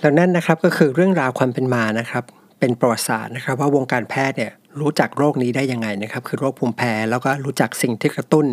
[0.01, 2.25] แล้วนั่นนะครับก็คือเรื่องราวความเป็นมานะครับ
[2.61, 8.47] เป็นประวัติศาสตร์นะครับ ว่าวงการแพทย์เนี่ยรู้จักโรคนี้ได้ยังไงนะครับ คือโรคภูมิแพ้แล้วก็รู้จักสิ่งที่กระตุ้น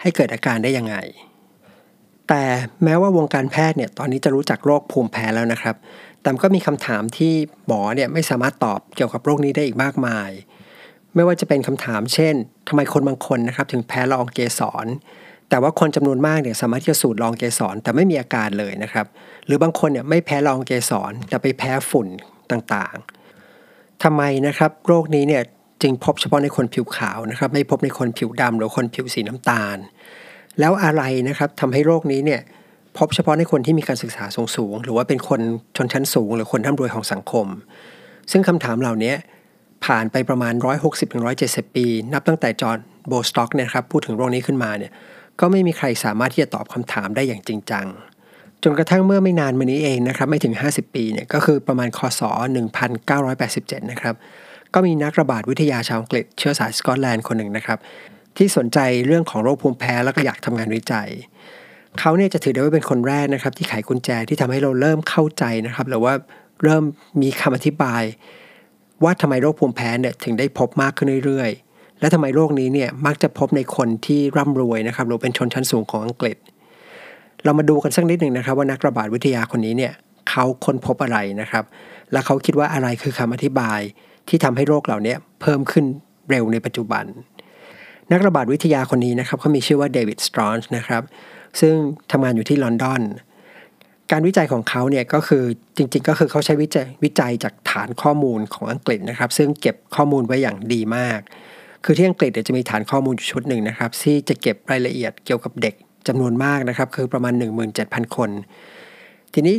[0.00, 0.96] ให้เกิดอาการได้ยังไง
[2.28, 2.44] แต่
[2.84, 5.76] แม้ว่าวงการแพทย์เนี่ยตอนนี้จะรู้จักโรคภูมิแพ้แล้วนะครับ
[6.22, 7.32] แต่ก็มีคำถามที่
[7.66, 10.30] หมอเนี่ยไม่สามารถตอบเกี่ยวกับโรคนี้ได้อีกมากมาย
[11.14, 12.34] ไม่ว่าจะเป็นคำถามเช่น
[12.68, 14.86] ทำไมคนบางคนนะครับถึงแพ้ละอองเกสร
[15.48, 19.06] แต่ว่าคนจำนวนมากเนี่ยสามารถที่จะสูดละอองเกสรแต่ไม่มีอาการเลยนะครับ
[19.46, 22.08] หรือบางคนเนี่ยไม่แพ้ละอองเกสรแต่ไปแพ้ฝุ่น
[22.50, 25.42] ต่างๆทำไมนะครับโรคนี้เนี่ย
[25.82, 29.76] จึงพบเฉพาะในคนผิวขาวนะครับ ไม่พบในคนผิวดำหรือคนผิวสีน้ำตาล
[30.58, 32.40] แล้วอะไรนะครับทำให้โรคนี้เนี่ย
[32.98, 34.24] พบเฉพาะในคนที่มีการศึกษา
[34.56, 35.40] สูงๆหรือว่าเป็นคน
[35.76, 37.46] ชนชั้นสูง หรือคนร่ำรวยของสังคม
[38.30, 39.14] ซึ่งคำถามเหล่านี้
[39.84, 40.54] ผ่านไปประมาณ
[41.14, 42.78] 160-170 ปี นับตั้งแต่จอห์น
[43.08, 44.92] โบสต็อกเนี่ยครับพูดถึงโรคนี้ขึ้นมาเนี่ย
[45.40, 47.86] ก็ไม่มีใครสามารถที่จะตอบคำถามได้อย่างจริงจัง
[48.62, 52.20] จนกระทั่งเมื่อไม่นานมานี้เองนะครับไม่ถึง 50 ปีเนี่ยก็คือประมาณคศ
[53.06, 54.14] 1987 นะครับ
[54.74, 57.78] ก็มีนักระบาดวิทยาชาวอังกฤษเชื้อสายสกอตแลนด์คนหนึ่งนะครับ
[58.36, 61.08] ที่สนใจเรื่องของโรคภูมิแพ้แล้วก็อยากทำงานวิจัย
[61.98, 66.14] เขาเนี่ยจะถือได้ว่าเป็นคนแรกนะครับ ที่ไขกุญแจที่ทำให้เราเริ่มเข้าใจนะครับหรือว่า
[66.64, 66.84] เริ่ม
[67.22, 68.02] มีคำอธิบาย
[69.04, 71.50] ว่าทำไมโรคภูมิแพ้เนี่ยถึงได้พบมากขึ้นเรื่อย
[72.00, 76.36] และทำไมโรคนี้เนี่ยมักจะพบในคนที่ร่ำรวยนะครับหรือเป็นชนชั้นสูงของอังกฤษ
[77.44, 79.92] เรามาดูกันสักนิดหนึ่งนะครับ ว่านักระบาดวิทยาคนนี้เนี่ย
[80.30, 81.64] เขาค้นพบอะไรนะครับ
[82.12, 83.80] และเขาคิดว่าอะไรคือคำอธิบาย
[84.28, 85.84] ที่ทำให้โรคเหล่านี้เพิ่มขึ้น
[86.30, 87.04] เร็วในปัจจุบัน
[88.12, 91.02] นักระบาดวิทยาคนนี้นะครับเขามีชื่อว่าเดวิดสตรอนส์นะครับ
[91.60, 91.74] ซึ่ง
[92.12, 93.02] ทำงานอยู่ที่ลอนดอน
[94.12, 95.44] การวิจัยของเขาเนี่ยก็คือ
[95.76, 101.20] จริง ๆ ก็คือเขาใช้วิจัยวิจัยจากฐานข้อมูลของอังกฤษนะครับ ซึ่งเก็บข้อมูลไว้อย่างดีมาก
[101.84, 105.74] คือที่อังกฤษเดี๋ยวจะมีฐานข้อมูลอยู่ชุดหนึ่งนะครับ ที่จะเก็บรายละเอียดเกี่ยวกับเด็ก
[106.08, 107.32] จำนวนมากนะครับ คือประมาณ
[107.74, 108.30] 17,000 คน
[109.34, 109.56] ทีนี้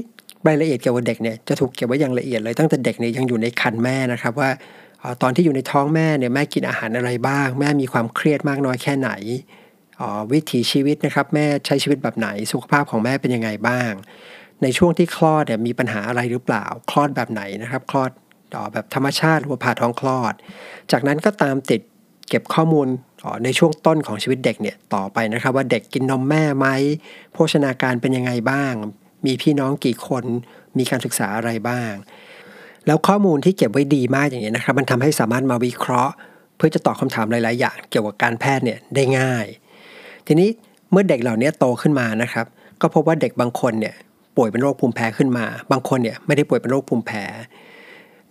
[0.48, 4.50] รายละเอียดเกี่ยวกับเด็กเนี่ยจะถูกเก็บไว้อย่างละเอียดเลยตั้งแต่เด็กเนี่ยยังอยู่ในคันแม่นะครับว่า
[5.22, 9.12] ตอนที่อยู่ในท้องแม่เนี่ยแม่กินอาหารอะไรบ้าง แม่มีความเครียดมากน้อยแค่ไหน
[10.31, 13.92] วิถีชีวิตนะครับ แม่ใช้ชีวิตแบบไหนสุขภาพของแม่เป็นยังไงบ้าง
[14.64, 18.11] ในช่วงที่คลอดเนี่ยมีปัญหาอะไรหรือเปล่า คลอดแบบไหนนะครับคลอด
[18.74, 20.33] แบบธรรมชาติหรือผ่าท้องคลอด
[20.92, 21.81] จากนั้นก็ตามติด
[22.29, 22.87] เก็บข้อมูล
[23.44, 26.68] ในช่วงต้นของชีวิตเด็กเนี่ยต่อไปนะครับ ว่าเด็กกินนมแม่ไหม
[27.33, 28.74] โภชนาการเป็นยังไงบ้าง
[29.25, 30.24] มีพี่น้องกี่คน
[30.77, 31.92] มีการศึกษาอะไรบ้าง
[32.87, 36.14] แล้วข้อมูลที่เก็บไว้ดีมากอย่างนี้นะครับ มันทำให้สามารถมาวิเคราะห์
[36.57, 39.46] เพื่อจะตอบคาถามหลาย ๆ อย่าง เกี่ยวกับการแพทย์เนี่ยได้ง่าย
[40.27, 40.50] ทีนี้
[40.92, 42.46] เมื่อเด็กเหล่านี้โตขึ้นมานะครับ
[42.81, 43.96] ก็พบว่าเด็กบางคนเนี่ย
[44.38, 47.24] ป่วยเป็นโรคภูมิแพ้ขึ้นมา บางคนเนี่ยไม่ได้ป่วยเป็นโรคภูมิแพ้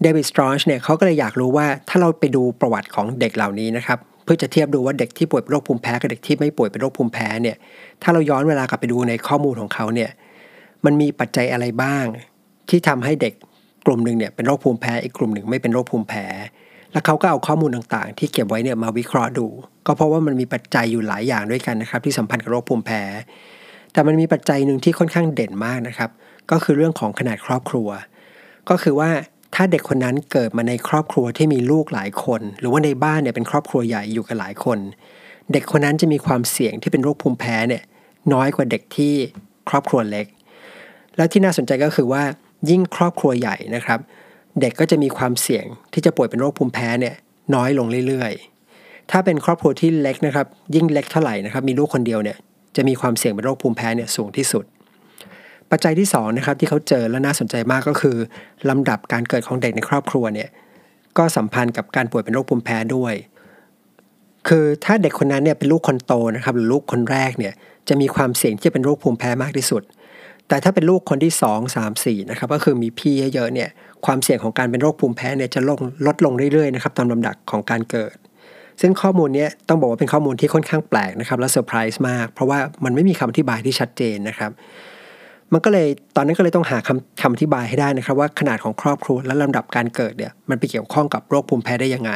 [0.03, 7.57] เดวิดสตรอนช์เนี่ยเขาก็เลยอยากรู้ว่าถ้าเราไปดูประวัติของเด็กเหล่านี้นะครับเพื่อจะเทียบดูว่าเด็กที่ป่วยเป็นโรคภูมิแพ้กับเด็กที่ไม่ป่วยเป็นโรคภูมิแพ้เนี่ย
[8.03, 10.11] ถ้าเราย้อนเวลากลับไปดูในข้อมูลของเขาเนี่ย
[10.85, 12.05] มันมีปัจจัยอะไรบ้าง
[12.69, 13.35] ที่ทำให้เด็ก
[13.87, 16.27] กลุ่มหนึ่งเนี่ยเป็นโรคภูมิแพ้อีกกลุ่มหนึ่งไม่เป็นโรคภูมิแพ้
[16.93, 19.47] แล้วเขาก็เอาข้อมูลต่างๆ ที่เก็บไว้เนี่ยมาวิเคราะห์ดู
[19.91, 23.03] ก็เพราะว่ามันมีปัจจัยอยู่หลายอย่างด้วยกันนะครับ ที่สัมพันธ์กับโรคภูมิแพ้
[23.93, 26.11] แต่มันมีปัจจัยหนึ่งที่ค่อนข้างเด่นมากนะครับ
[26.51, 27.89] ก็คือเรื่องของขนาดครอบครัว
[28.69, 29.11] ก็คือว่า
[29.55, 34.79] ถ้าเด็กคนนั้นเกิดมาในครอบครัวที่มีลูกหลายคน หรือว่าในบ้านเนี่ยเป็นครอบครัวใหญ่อยู่กันหลายคน
[35.53, 37.83] เด็กคนนั้นจะมีความเสี่ยงที่เป็นโรคภูมิแพ้เนี่ย
[38.33, 39.15] น้อยกว่าเด็กที่
[39.69, 40.27] ครอบครัวเล็ก
[41.17, 42.23] แล้วที่น่าสนใจก็คือว่า
[42.71, 44.01] ยิ่งครอบครัวใหญ่นะครับ
[44.61, 47.15] เด็กก็จะมีความเสี่ยงที่จะป่วยเป็นโรคภูมิแพ้เนี่ย
[47.55, 48.60] น้อยลงเรื่อยๆ
[49.11, 52.37] ถ้าเป็นครอบครัวที่เล็กนะครับ ยิ่งเล็กเท่าไหร่นะครับ มีลูกคนเดียวเนี่ย
[52.77, 54.65] จะมีความเสี่ยงเป็นโรคภูมิแพ้เนี่ยสูงที่สุด
[55.71, 58.17] ปัจจัยที่2นะครับที่เขาเจอและน่าสนใจมากก็คือ
[58.69, 60.49] ลำดับการเกิดของเด็กในครอบครัวเนี่ย
[61.19, 63.15] ก็สัมพันธ์กับการป่วยเป็นโรคภูมิแพ้ด้วย
[64.49, 67.53] คือถ้าเด็กคนนั้นเนี่ยเป็นลูกคนโตนะครับหรือลูกคนแรกเนี่ย
[67.89, 69.83] จะมีความเสี่ยงที่จะเป็นโรคภูมิแพ้มากที่สุด
[70.49, 73.69] แต่ถ้าเป็นลูกคนที่ 2 3 4นะครับก็คือมีพี่เยอะๆเนี่ย
[74.07, 78.15] ความเสี่ยงของการเป็นโรคภูมิแพ้เนี่ยจะลดลดลงเรื่อยๆนะครับตามลำดับของการเกิด
[78.81, 84.51] ซึ่งข้อมูลนี้ต้องบอกว่าเป็นข้อมูลที่ค่อนข้างแปลกนะครับ และเซอร์ไพรส์มาก เพราะว่ามันไม่มีคำอธิบายที่ชัดเจนนะครับ
[85.53, 92.13] มันก็เลยตอนนั้นก็เลยต้องหาคำคำอธิบายให้ได้นะครับ ว่าขนาดของครอบครัวและลำดับการเกิดเนี่ยมันไปเกี่ยวข้องกับโรคภูมิแพ้ได้ยังไง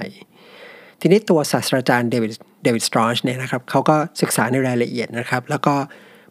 [1.00, 2.32] ทีนี้ตัวศาสตราจารย์เดวิด
[2.64, 5.74] เดวิดสตรอนช์เนี่ยนะครับเขาก็ศึกษาในรายละเอียดนะครับ แล้วก็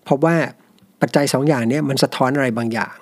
[0.09, 0.35] พบว่า
[1.01, 2.95] ปัจจัย2 อย่างนี้มันสะท้อนอะไรบางอย่าง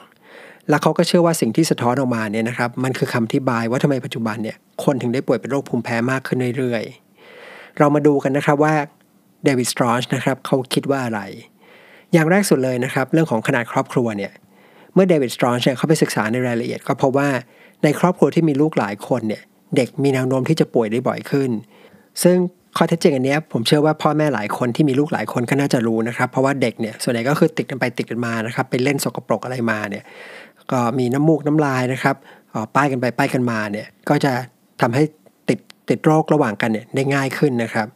[0.70, 7.11] แล้วเขาก็เชื่อว่าสิ่งที่สะท้อนออกมาเนี่ยนะครับ มันคือคำอธิบายว่าทำไมปัจจุบันเนี่ยคนถึงได้ป่วยเป็นโรคภูมิแพ้มากขึ้นเรื่อยๆ
[7.78, 8.74] เรามาดูกันนะครับว่า
[9.44, 11.22] เดวิดสตรอช์นะครับเขาคิดว่าอะไร
[12.14, 14.32] อย่างแรกสุดเลยนะครับ เรื่องของขนาดครอบครัวเนี่ย
[14.94, 17.30] เมื่อเดวิดสตรองเนี่ยเขาไปศึกษาในรายละเอียด ก็พบว่า
[17.84, 19.42] ในครอบครัวที่มีลูกหลายคนเนี่ย
[19.76, 21.50] เด็กมีแนวโน้มที่จะป่วยได้บ่อยขึ้น
[22.24, 22.38] ซึ่ง
[22.78, 30.04] ข้อเท็จจริงอันนี้ผมเชื่อว่าพ่อแม่หลายคนที่มีลูกหลายคนก็น่าจะรู้นะครับ เพราะว่าเด็กเนี่ยส่วนใหญ่ก็คือติดกันไปติดกันมานะครับไปเล่นสกปรกอะไรมาเนี่ย
[30.72, 32.16] ก็มีน้ำมูกน้ำลายนะครับ
[32.76, 34.34] ป้ายกันไปป้ายกันมาเนี่ยก็จะ
[34.82, 35.04] ทำให้
[35.92, 37.88] ติดโรคระหว่างกันเนี่ยได้ง่ายขึ้นนะครับ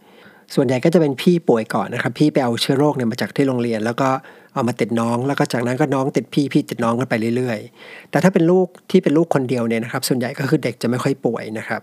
[0.56, 4.10] ส่วนใหญ่ก็จะเป็นพี่ป่วยก่อนนะครับ พี่ไปเอาเชื้อโรคเนี่ยมาจากที่โรงเรียน แล้วก็
[4.54, 11.82] เอามาติดน้อง แล้วก็จากนั้นก็น้องติดพี่พี่ติดน้องกันไปเรื่อย ๆ แต่ถ้าเป็นลูกที่เป็นลูกคนเดียวเนี่ยนะครับ ส่วนใหญ่ก็คือเด็กจะไม่ค่อยป่วยนะครับ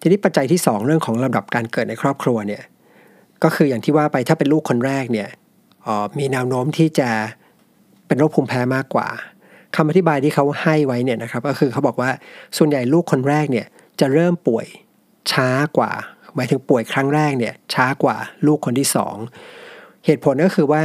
[0.00, 2.62] ทีนี้ปัจจัยที่ 2 เรื่องของลำดับการเกิดในครอบครัวเนี่ย
[3.42, 5.28] ก็คืออย่างที่ว่าไปถ้าเป็นลูกคนแรกเนี่ย
[6.18, 7.08] มีแนวโน้มที่จะ
[8.06, 9.08] เป็นโรคภูมิแพ้มากกว่า
[9.76, 12.10] คำอธิบายที่เขาให้ไว้เนี่ยนะครับ ก็คือเขาบอกว่า
[12.56, 13.66] ส่วนใหญ่ลูกคนแรกเนี่ย
[14.00, 14.66] จะเริ่มป่วย
[15.32, 15.92] ช้ากว่า
[16.34, 18.88] หมายถึงป่วยครั้งแรกเนี่ยช้ากว่าลูกคนที่
[19.46, 20.82] 2 เหตุผลก็คือว่า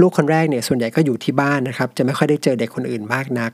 [0.00, 3.50] ลูกคนแรกเนี่ยส่วนใหญ่ก็อยู่ที่บ้านนะครับ จะไม่ค่อยได้เจอเด็กคนอื่นมากนัก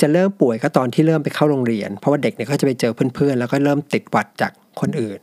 [0.00, 5.20] จะเริ่มป่วยก็ตอนที่เริ่มไปเข้าโรงเรียน เพราะว่าเด็กเนี่ยก็จะไปเจอเพื่อนๆ แล้วก็เริ่มติดหวัดจากคนอื่น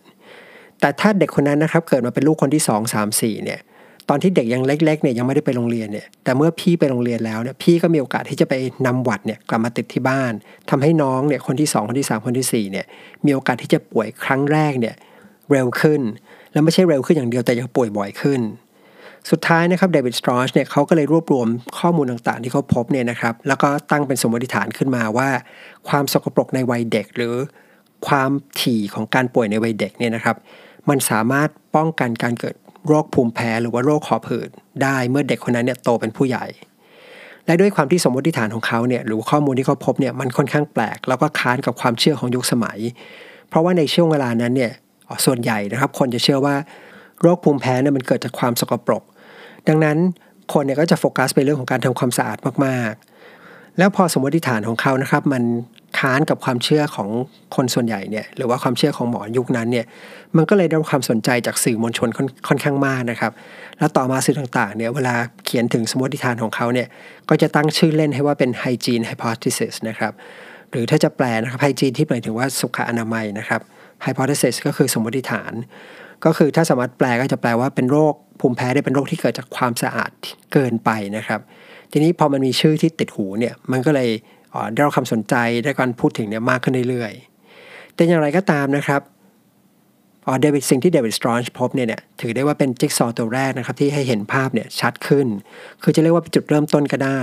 [0.79, 3.59] แต่ถ้าเด็กคนนั้นนะครับเกิดมาเป็นลูกคนที่ 2 3 4เนี่ย
[4.13, 8.53] ตอนที่เด็กยังเล็กๆเนี่ยยังไม่ได้ไปโรงเรียนเนี่ยแต่เมื่อพี่ไปโรงเรียนแล้วเนี่ยพี่ก็มีโอกาสที่จะไป
[8.85, 10.33] นำหวัดเนี่ยกลับมาติดที่บ้าน
[10.69, 12.85] ทำให้น้องเนี่ยคนที่ 2 คนที่ 3 คนที่4เนี่ย
[13.25, 14.95] มีโอกาสที่จะป่วยครั้งแรกเนี่ย
[15.51, 16.01] เร็วขึ้น
[16.51, 18.41] แล้วไม่ใช่เร็วขึ้นอย่างเดียวแต่ยังป่วยบ่อยขึ้น
[19.31, 21.47] สุดท้ายนะครับเดวิดสตรอชเนี่ยเขาก็เลยรวบรวม
[21.79, 25.29] ข้อมูลต่างๆ ที่เขาพบเนี่ยนะครับแล้วก็ตั้งเป็นสมมติฐานขึ้นมาว่า
[25.89, 27.33] ความสกปรกในวัยเด็กหรือ
[28.07, 30.35] ความถี่ของการป่วยในวัยเด็กเนี่ยนะครับ
[30.89, 32.55] มันสามารถป้องกันการเกิด
[32.87, 34.49] โรคภูมิแพ้หรือว่าโรคหอบหืด
[34.83, 36.45] ได้เมื่อเด็กคนนั้นเนี่ยโตเป็นผู้ใหญ่
[37.45, 42.79] และด้วยความที่สมมติฐานของเขาเนี่ยหรือข้อมูลที่เขาพบเนี่ยมันค่อนข้างแปลก แล้วก็ค้านกับความเชื่อของยุคสมัย
[43.49, 44.71] เพราะว่าในช่วงเวลานั้นเนี่ย
[45.25, 46.55] ส่วนใหญ่นะครับ คนจะเชื่อว่า
[47.21, 49.03] โรคภูมิแพ้เนี่ยมันเกิดจากความสกปรก
[49.67, 49.97] ดังนั้น
[50.53, 55.43] คนเนี่ยก็จะโฟกัสไปเรื่องของการทำความสะอาดมากๆ แล้วพอสมมติฐานของเขานะครับ มัน
[55.99, 57.09] ค้านกับความเชื่อของ
[57.55, 59.85] คนส่วนใหญ่เนี่ยหรือว่าความเชื่อของหมอยุคนั้นเนี่ย
[60.37, 62.09] มันก็เลยได้รับความสนใจจากสื่อมวลชน
[62.47, 63.31] ค่อนข้างมากนะครับ
[63.77, 66.87] แล้วต่อมาสื่อต่างๆเนี่ยเวลาเขียนถึงสมมติฐานของเขาเนี่ย
[67.29, 70.13] ก็จะตั้งชื่อเล่นให้ว่าเป็น hygiene hypothesis นะครับ
[70.71, 73.61] หรือถ้าจะแปลนะครับ hygiene ที่หมายถึงว่าสุขอนามัยนะครับ
[74.05, 75.53] hypothesis ก็คือสมมติฐาน
[76.25, 80.11] ก็คือถ้าสามารถแปลก็จะแปลว่าเป็นโรคภูมิแพ้ได้เป็นโรคที่เกิดจากความสะอาด
[80.53, 81.39] เกินไปนะครับ
[81.91, 84.09] ทีนี้พอมันมีชื่อที่ติดหูเนี่ยมันก็เลย
[84.73, 89.01] ได้รับความสนใจได้การพูดถึงเนี่ยมากขึ้นเรื่อยๆ แต่อย่างไรก็ตามนะครับ
[90.41, 95.27] เดวิดสิ่งที่เดวิดสตรอนช์พบเนี่ยเนี่ยถือได้ว่าเป็นจิ๊กซอตัวแรกนะครับที่ให้เห็นภาพเนี่ยชัดขึ้น
[95.83, 97.21] คือจะเรียกว่าเป็นจุดเริ่มต้นก็ได้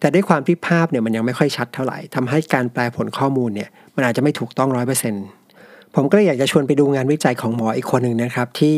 [0.00, 5.24] แต่ด้วยความที่ภาพเนี่ยมันยังไม่ค่อยชัดเท่าไหร่ทำให้การแปลผลข้อมูลเนี่ยมันอาจจะไม่ถูกต้องร้อยเปอร์เซ็นต์
[5.94, 8.76] ผมก็เลยอยากจะชวนไปดูงานวิจัยของหมออีกคนหนึ่งนะครับที่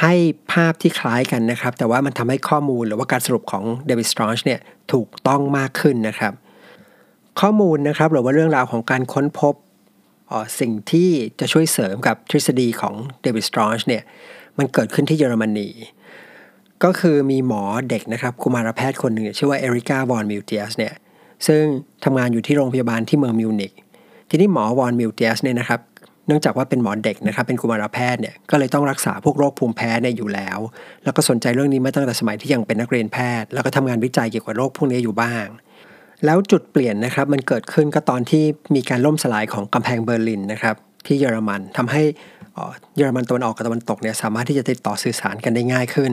[0.00, 0.14] ให้
[0.52, 4.60] ภาพที่คล้ายกันนะครับ แต่ว่ามันทำให้ข้อมูลหรือว่าการสรุปของเดวิดสตรอนช์เนี่ย
[4.92, 6.32] ถูกต้องมากขึ้นนะครับ
[7.40, 9.54] ข้อมูลนะครับหรือว่าเรื่องราวของการค้นพบ
[10.60, 14.02] สิ่งที่จะช่วยเสริมกับทฤษฎีของเดวิดสตรอนช์เนี่ย
[14.58, 15.68] มันเกิดขึ้นที่เยอรมนี
[16.84, 20.94] ก็คือมีหมอเด็กนะครับกุมารแพทย์คนหนึ่งชื่อว่าเอริกาวอนมิลเทียสเนี่ย
[21.46, 21.62] ซึ่ง
[22.04, 23.72] ทำงานอยู่ที่โรงพยาบาลที่เมืองมิวนิก
[24.30, 25.80] ทีนี้หมอวอนมิลเทียสเนี่ยนะครับ
[26.26, 30.58] เนื่องจากว่าเป็นหมอเด็กนะครับเป็นกุมารแพทย์เนี่ยก็เลยต้องรักษาพวกโรคภูมิแพ้เนี่ยอยู่แล้ว
[31.04, 35.46] แล้วก็สนใจเรื่องนี้มาตั้งแต่สมัยที่ยังเป็นนักเรียนแพทย์ แล้วก็ทำงานวิจัยเกี่ยวกับโรคพวกนี้อยู่บ้าง
[36.24, 42.02] แล้วจุดเปลี่ยนนะครับมันเกิดขึ้นก็ตอนที่มีการล่มสลายของกำแพงเบอร์ลินนะครับที่เยอรมันทำให้
[42.96, 46.12] เยอรมันตะวันออกกับตะวันตกเนี่ยสามารถที่จะติดต่อสื่อสารกันได้ง่ายขึ้น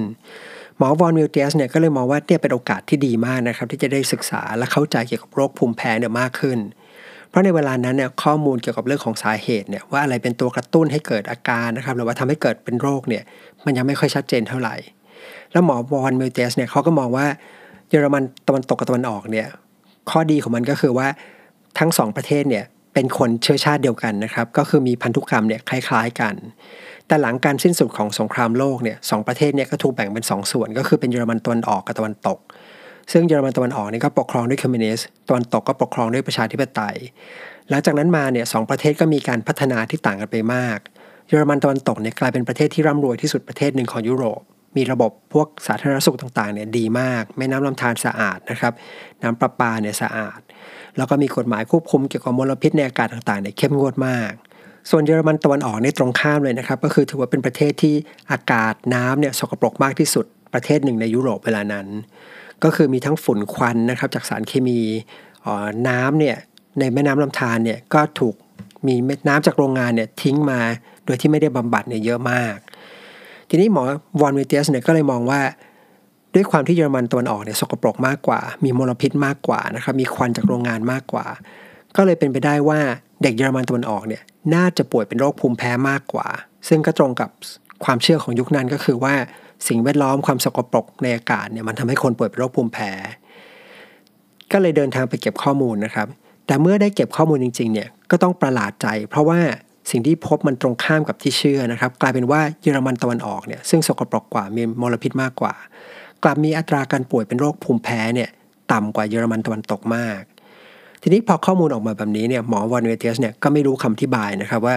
[0.78, 6.60] หมอวอนมิวเทียสเนี่ยก็เลยมองว่าเนี่ยเป็นโอกาสที่ดีมากนะครับที่จะได้ศึกษาและเข้าใจเกี่ยวกับโรคภูมิแพ้เนี่ยมากขึ้น
[7.30, 13.24] เพราะในเวลานั้นเนี่ยข้อมูลเกี่ยวกับเรื่องของสาเหตุเนี่ยว่าอะไรเป็นตัวกระตุ้นให้เกิดอาการนะครับหรือว่าทำให้เกิดเป็นโรคเนี่ย
[13.66, 14.76] มันยังไม่ค่อยชัดเจนเท่าไหร่
[15.52, 17.26] แล้วหมอวอนมิวเทียสเนี่ยเขาก็มองว่า
[17.90, 19.48] เยอรมันตะวันตกกับตะวันออกเนี่ย
[20.12, 21.08] ข้อดีของมันก็คือว่า
[21.80, 26.36] ทั้งสองประเทศเนี่ยเป็นคนเชื้อชาติเดียวกันนะครับ ก็คือมีพันธุกรรมเนี่ยคล้าย ๆกัน
[27.08, 32.40] แต่หลังการสิ้นสุดของสงครามโลกเนี่ยสองประเทศเนี่ยก็ถูกแบ่งเป็น2ส่วน ก็คือเป็นเยอรมันตะวันออกกับตะวันตก
[33.12, 36.98] ซึ่งเยอรมันตะวันออกนี่ก็ปกครองด้วยคอมมิวนิสต์ตะวันตกก็ปกครองด้วยประชาธิปไตย
[37.70, 40.80] หลังจากนั้นมาเนี่ยสองประเทศก็มีการพัฒนาที่ต่างกันไปมาก
[41.28, 44.42] เยอรมันตะวันตกเนี่ยกลายเป็นประเทศที่ร่ำรวยที่สุดประเทศหนึ่งของยุโรป
[44.76, 48.74] มีระบบพวกสาธารณสุขต่างๆเนี่ยดีมาก แม่น้ำลำธารสะอาดนะครับ
[49.24, 50.40] น้ำประปาเนี่ยสะอาด
[50.98, 54.32] แล้วก็มีกฎหมายควบคุมเกี่ยวกับมลพิษในอากาศต่างๆเนี่ยเข้มงวดมาก
[54.90, 57.96] ส่วนเยอรมันตะวันออกนี่ตรงข้ามเลยนะครับ ก็คือถือว่าเป็นประเทศที่
[58.32, 61.88] อากาศน้ำเนี่ยสกปรกมากที่สุดประเทศหนึ่งในยุโรปเวลานั้น
[62.64, 64.80] ก็คือมีทั้งฝุ่นควันนะครับจากสารเคมี
[65.88, 66.38] น้ำเนี่ย
[66.80, 68.36] ในแม่น้ำลำธารเนี่ยก็ถูก
[68.88, 68.96] มี
[69.28, 70.60] น้ำจากโรงงานเนี่ยทิ้งมา
[71.06, 72.56] โดยที่ไม่ได้บำบัดเนี่ยเยอะมาก
[73.50, 73.84] ทีนี้หมอ
[74.22, 75.42] วอนวิเตียสเนี่ยก็เลยมองว่า
[76.36, 81.26] ด้วยความที่เยอรมันตะวันออกเนี่ยสกปรกมากกว่า มีมลพิษมากกว่านะครับมีควันจากโรงงานมากกว่า
[81.96, 82.80] ก็เลยเป็นไปได้ว่า
[83.22, 84.24] เด็กเยอรมันตะวันออกเนี่ย
[84.56, 86.28] น่าจะป่วยเป็นโรคภูมิแพ้มากกว่า
[86.68, 87.30] ซึ่งก็ตรงกับ
[87.86, 89.14] ความเชื่อของยุคนั้นก็คือว่า
[89.68, 92.92] สิ่งแวดล้อมความสกปรกในอากาศเนี่ยมันทำให้คนป่วยเป็นโรคภูมิแพ้
[94.52, 96.08] ก็เลยเดินทางไปเก็บข้อมูลนะครับ
[96.48, 99.40] แต่เมื่อได้เก็บข้อมูลจริงๆเนี่ยก็ต้องประหลาดใจ เพราะว่า
[99.90, 105.54] สิ่งที่พบมันตรงข้ามกับที่เชื่อนะครับ กลายเป็นว่าเยอรมันตะวันออกเนี่ยซึ่งสกปรกกว่ามีมลพิษมากกว่า
[106.24, 108.30] กลับมีอัตราการป่วยเป็นโรคภูมิแพ้เนี่ย
[108.72, 110.22] ต่ำกว่าเยอรมันตะวันตกมาก
[111.02, 114.76] ทีนี้พอข้อมูลออกมาแบบนี้เนี่ยหมอวอนมิวเทียสเนี่ยก็ไม่รู้คำอธิบายนะครับว่า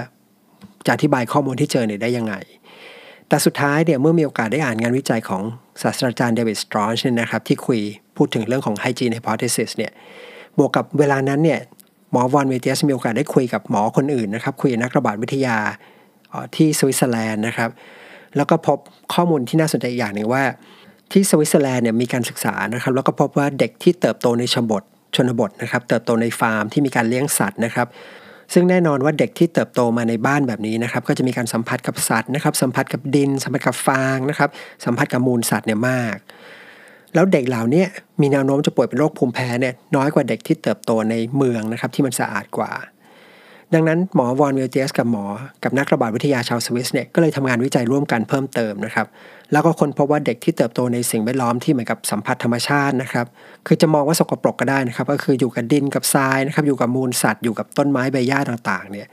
[0.87, 2.35] จะอธิบายข้อมูลที่เจอเนี่ยได้ยังไง
[3.29, 5.43] แต่สุดท้ายเนี่ยเมื่อมีโอกาสได้อ่านงานวิจัยของ
[5.83, 7.81] ศาสตราจารย์เดวิดสตรอนช์เนี่ยนะครับที่คุย
[8.17, 9.93] พูดถึงเรื่องของ hygiene hypothesis เนี่ย
[10.59, 11.61] บวกกับเวลานั้นเนี่ย
[12.13, 15.57] หมอวอนมิวเทียสมีโอกาสได้คุยกับหมอคนอื่นนะครับ คุยนักระบาดวิทยา
[16.57, 17.71] ที่สวิตเซอร์แลนด์นะครับ
[18.37, 18.79] แล้วก็พบ
[19.15, 20.43] ข้อมูลที่น่าสนใจอย่างหนึ่งว่า
[21.13, 24.83] ที่สวิตเซอร์แลนด์เนี่ยมีการศึกษานะครับ แล้วก็พบว่าเด็กที่เติบโตในชนบท
[25.17, 27.87] ชนบทนะครับ เติบโตในฟาร์มที่มีการเลี้ยงสัตว์นะครับ
[28.53, 34.51] ซึ่งแน่นอนว่าเด็กที่เติบโตมาในบ้านแบบนี้นะครับ ก็จะมีการสัมผัสกับสัตว์นะครับ สัมผัสกับดิน สัมผัสกับฟางนะครับ
[34.85, 36.17] สัมผัสกับมูลสัตว์เนี่ยมาก
[37.15, 37.85] แล้วเด็กเหล่านี้
[38.21, 42.73] มีแนวโน้มจะป่วยเป็นโรคภูมิแพ้เนี่ยน้อยกว่าเด็กที่เติบโตในเมืองนะครับที่มันสะอาดกว่า
[43.75, 45.25] ดังนั้นหมอวอนมิวเทียสกับหมอ
[45.65, 49.07] กับนักระบาดวิทยาชาวสวิสเนี่ยก็เลยทำงานวิจัยร่วมกันเพิ่มเติมนะครับ
[49.53, 53.27] แล้วก็ค้นพบว่าเด็กที่เติบโตในสิ่งแวดล้อมที่เหมือนกับสัมผัสธรรมชาตินะครับ
[53.67, 59.09] คือจะมองว่าสกปรกก็ได้นะครับก็คืออยู่กับดินกับทรายนะครับอยู่กับมูลสัตว์อยู่กับต้นไม้ใบหญ้าต่างๆเนี่ย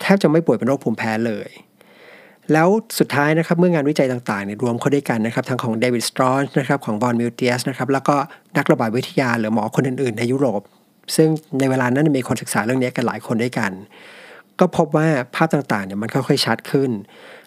[0.00, 1.48] แทบจะไม่ป่วยเป็นโรคภูมิแพ้เลย
[2.52, 8.16] แล้วสุดท้ายนะครับเมื่องานวิจัยต่างๆเนี่ยรวมเข้าด้วยกันนะครับทั้งของเดวิดสตรอนนะครับของวอนมิวเทียสนะครับแล้วก็
[8.56, 10.62] นักระบาดวิทยาหรือหมอคนอื่นๆ ในยุโรป
[11.16, 11.28] ซึ่ง
[11.58, 13.70] ในเวลานั้นมีคนศึกษาเรื่องนี้กันหลายคนด้วยกัน
[14.60, 16.90] ก็พบว่าภาพต่างๆเนี่ยมันค่อยๆชัดขึ้น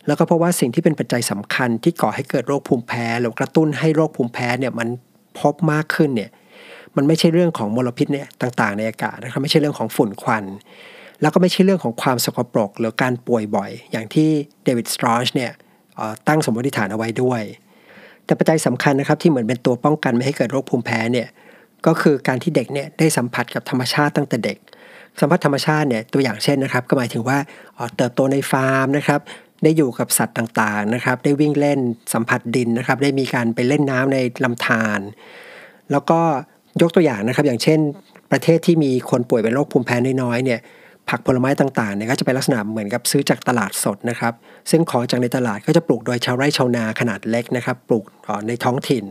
[0.08, 4.88] แล้วก็พราะว่าสิ่งที่เป็นปัจจัยสำคัญที่ก่อให้เกิดโรคภูมิแพ้หรือกระตุ้นให้โรคภูมิแพ้เนี่ยมัน
[5.40, 6.30] พบมากขึ้นเนี่ย
[6.96, 10.44] มันไม่ใช่เรื่องของมลพิษเนี่ยต่างๆ ในอากาศนะครับไม่ใช่เรื่องของฝุ่นควัน
[11.22, 14.30] แล้วก็ไม่ใช่เรื่องของความสกปรกหรือการป่วยบ่อย อย่างที่
[14.64, 15.52] เดวิดสตรอชเนี่ย
[16.28, 17.42] ตั้งสมมติฐานเอาไว้ด้วย
[18.26, 21.28] แต่ปัจจัยสำคัญนะครับที่เหมือนเป็นตัวป้องกันไม่ให้เกิดโรคภูมิแพ้เนี่ย
[21.86, 24.58] ก็คือการที่เด็กเนี่ยได้สัมผัสกับธรรมชาติตั้งแต่เด็ก
[25.20, 27.38] สัมผัสธรรมชาติเนี่ยตัวอย่างเช่นนะครับ ก็หมายถึงว่า
[27.98, 29.20] เติบโตในฟาร์มนะครับ
[29.64, 31.80] ได้อยู่กับสัตว์ต่างๆนะครับ ได้วิ่งเล่น
[32.14, 35.00] สัมผัสดินนะครับ ได้มีการไปเล่นน้ำในลำธาร
[35.92, 36.20] แล้วก็
[36.82, 37.80] ยกตัวอย่างนะครับ อย่างเช่น
[38.32, 40.60] ประเทศที่มีคนป่วยเป็นโรคภูมิแพ้น้อยๆเนี่ย
[41.10, 44.34] ผักผลไม้ต่างๆเนี่ยก็จะเป็นลักษณะเหมือนกับซื้อจากตลาดสดนะครับ
[44.70, 48.06] ซึ่งของจากในตลาดก็จะปลูกโดยชาวไร่ชาวนาขนาดเล็กนะครับ ปลูก
[48.48, 49.04] ในท้องถิ่น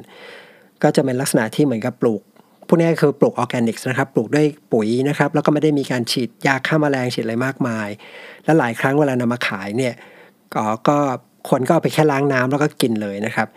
[0.83, 2.23] ก็จะเป็นลักษณะที่เหมือนกับปลูก
[2.69, 7.89] พวกนี้คือปลูกออร์แกนิกนะครับ ปลูกด้วยปุ๋ยนะครับ แล้วก็ไม่ได้มีการฉีดยาฆ่ามาแมลงฉีดอะไรมากมาย
[8.45, 9.95] และหลายครั้งเวลานำมาขายเนี่ย
[10.55, 10.99] ก็ก็
[11.51, 13.49] คนก็เอาไปแค่ล้างน้ำแล้วก็กินเลยนะครับ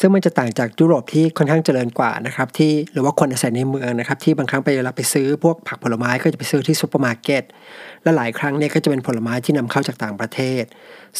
[0.00, 7.42] ซึ่งมันจะต่างจากยุโรปที่ค่อนข้างเจริญกว่านะครับที่หรือว่าคนอาศัยในเมืองนะครับที่บางครั้งไปเวลาไปซื้อพวกผักผลไม้ก็จะไปซื้อที่ซูเปอร์มาร์เก็ต
[8.02, 10.64] และหลายครั้งเนี่ยก็จะเป็นผลไม้ที่นำเข้าจากต่างประเทศ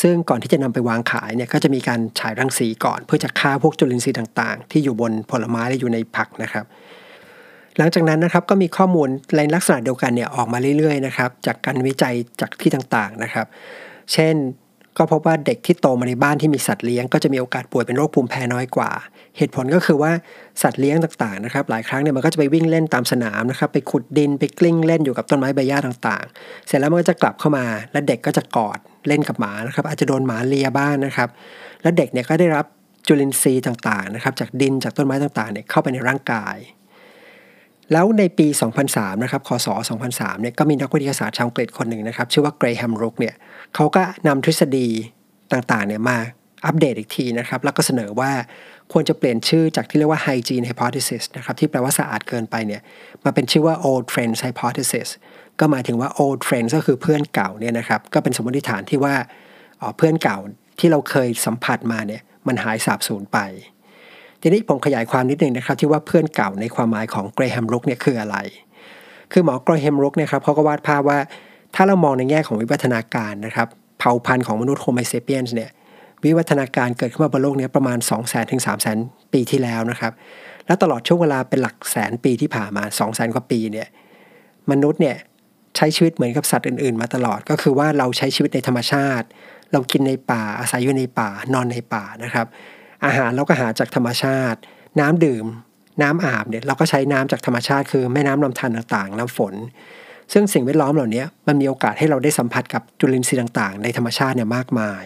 [0.00, 6.64] ซึ่งก่อนที่จะนำไปวางขายเนี่ยก็จะมีการฉายรังสีก่อน เพื่อจะฆ่าพวกจุลินทรีย์ต่างๆ ที่อยู่บนผลไม้และอยู่ในผักนะครับ
[7.78, 13.46] หลังจากนั้นนะครับก็มีข้อมูลในลักษณะเดียวกันเนี่ยออกมาเรื่อยๆนะครับจากการวิจัยจากที่ต่างๆนะครับ
[14.12, 14.34] เช่น
[14.98, 18.90] ก็พบว่าเด็กที่โตมาในบ้านที่มีสัตว์เลี้ยงก็จะมีโอกาสป่วยเป็นโรคภูมิแพ้น้อยกว่า
[19.38, 20.12] เหตุผลก็คือว่า
[20.62, 31.28] สัตว์เลี้ยงต่างๆนะครับหลายครั้งเนี่ยมันก็จะไปวิ่งเล่นตามสนามนะครับไปขุดดินไปกลิ้งเล่นอยู่กับต้นไม้ใบหญ้าต่างๆ เสร็จแล้วมันก็จะกลับเข้ามา และเด็กก็จะกอดเล่นกับหมานะครับอาจจะโดนหมาเลียบ้างนะครับ
[31.82, 32.66] และเด็กเนี่ยก็ได้รับ
[33.06, 36.56] จุลินทรีย์ต่างๆนะครับจากดินจากต้นไม้ต่างๆเนี่ยเข้าไปในร่างกาย
[37.92, 38.46] แล้วในปี
[38.86, 39.66] 2003 นะครับ คศ
[40.04, 43.34] 2003 เนี่ยก็มีนักวิทยาศาสตร์ชาวอังกฤษคนหนึ่งนะครับ ชื่อว่าเกรแฮมรุกเนี่ย
[43.74, 44.88] เขาก็นำทฤษฎี
[45.52, 46.18] ต่างๆเนี่ยมา
[46.66, 48.30] อัปเดตอีกทีนะครับ แล้วก็เสนอว่า
[48.92, 52.82] ควรจะเปลี่ยนชื่อจากที่เรียกว่า hygiene hypothesis นะครับ ที่แปลว่าสะอาดเกินไปเนี่ย
[53.24, 55.08] มาเป็นชื่อว่า old friends hypothesis
[55.60, 59.14] ก็หมายถึงว่า old friends ก็คือเพื่อนเก่าเนี่ยนะครับก็เป็นสมมติฐานที่ว่า
[59.96, 60.38] เพื่อนเก่า
[60.78, 63.38] ที่เราเคยสัมผัสมาเนี่ยมันหายสาบสูญไป
[64.42, 68.36] ทีนี้ผมขยายความนิดนึงนะครับที่ว่าเพื่อนเก่าในความหมายของเกรแฮมรุกเนี่ยคืออะไร
[69.32, 71.18] คือหมอเกรแฮมรุกเนี่ยครับเขาก็วาดภาพว่า
[71.74, 75.70] ถ้าเรามองในแง่ของวิวัฒนาการนะครับเผ่าพันธุ์ของมนุษย์โฮโมเซเปียนส์เนี่ย
[76.24, 80.12] วิวัฒนาการเกิดขึ้นมาบนโลกนี้ประมาณ 2 0 0 0 0 0ถึง3 0 0 0 0 0 ปีที่แล้วนะครับ
[80.66, 83.88] และตลอดช่วงเวลาเป็นหลักแสนปีที่ผ่านมา2 0 0 0 0 0 กว่าปีเนี่ย
[84.70, 85.16] มนุษย์เนี่ย
[85.76, 89.26] ใช้ชีวิตเหมือนกับสัตว์อื่นๆ มาตลอดก็คือว่าเราใช้ชีวิตในธรรมชาติ
[89.72, 92.46] เรากินในป่าอาศัยอยู่ในป่านอนในป่านะครับ
[93.04, 94.58] อาหารเราก็หาจากธรรมชาติ
[95.00, 95.46] น้ำดื่ม
[96.02, 99.54] น้ำอาบเนี่ยเราก็ใช้น้ำจากธรรมชาติ คือแม่น้ำลำธารต่างๆ น้ำฝน
[100.32, 105.04] ซึ่งสิ่งแวดล้อมเหล่านี้มันมีโอกาสให้เราได้สัมผัสกับจุลินทรีย์ต่างๆ ในธรรมชาติเนี่ยมากมาย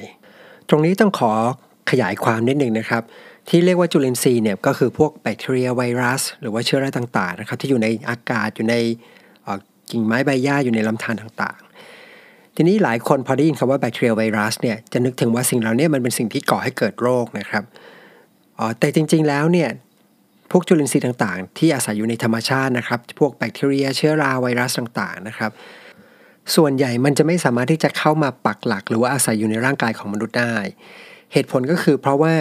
[0.68, 1.32] ตรงนี้ต้องขอ
[1.90, 3.02] ขยายความนิดหนึ่งนะครับ
[3.48, 8.76] ที่เรียกว่าจุลินทรีย์เนี่ยก็คือพวกแบคทีเรียไวรัส หรือว่าเชื้อราต่างๆนะครับที่อยู่ในอากาศอยู่ใน
[9.90, 11.60] กิ่งไม้ใบหญ้าอยู่ในลำธารต่าง
[12.56, 17.64] ทีนี้หลายคนพอได้ยินคำว่าแบคทีเรียไวรัสเนี่ยจะนึกถึงว่าสิ่งเหล่านี้มันเป็นสิ่งที่ก่อให้เกิดโรคนะครับ
[18.58, 19.68] อ๋อแต่จริง ๆ แล้วเนี่ย
[20.50, 25.50] พวกจุลินทรีย์ต่างๆ ที่อาศัยอยู่ในธรรมชาตินะครับ พวกแบคทีเรียเชื้อราไวรัสต่างๆนะครับ
[26.56, 30.56] ส่วนใหญ่มันจะไม่สามารถที่จะเข้ามาปักหลัก หรือว่าอาศัยอยู่ในร่างกายของมนุษย์ได้
[31.32, 32.34] เหตุผลก็คือเพราะว่า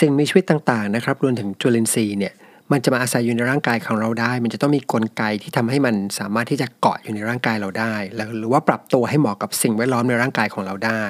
[0.00, 2.34] สิ่งมีชีวิตต่างๆนะครับรวมถึงจุลินทรีย์เนี่ย
[2.72, 7.94] มันจะมาอาศัยอยู่ในร่างกายของเราได้ มันจะต้องมีกลไกที่ทำให้มันสามารถที่จะเกาะอยู่ในร่างกายเราได้
[8.38, 11.04] หรือว่าปรับตัวให้เหมาะกับสิ่งแวดล้อมในร่างกายของเราได้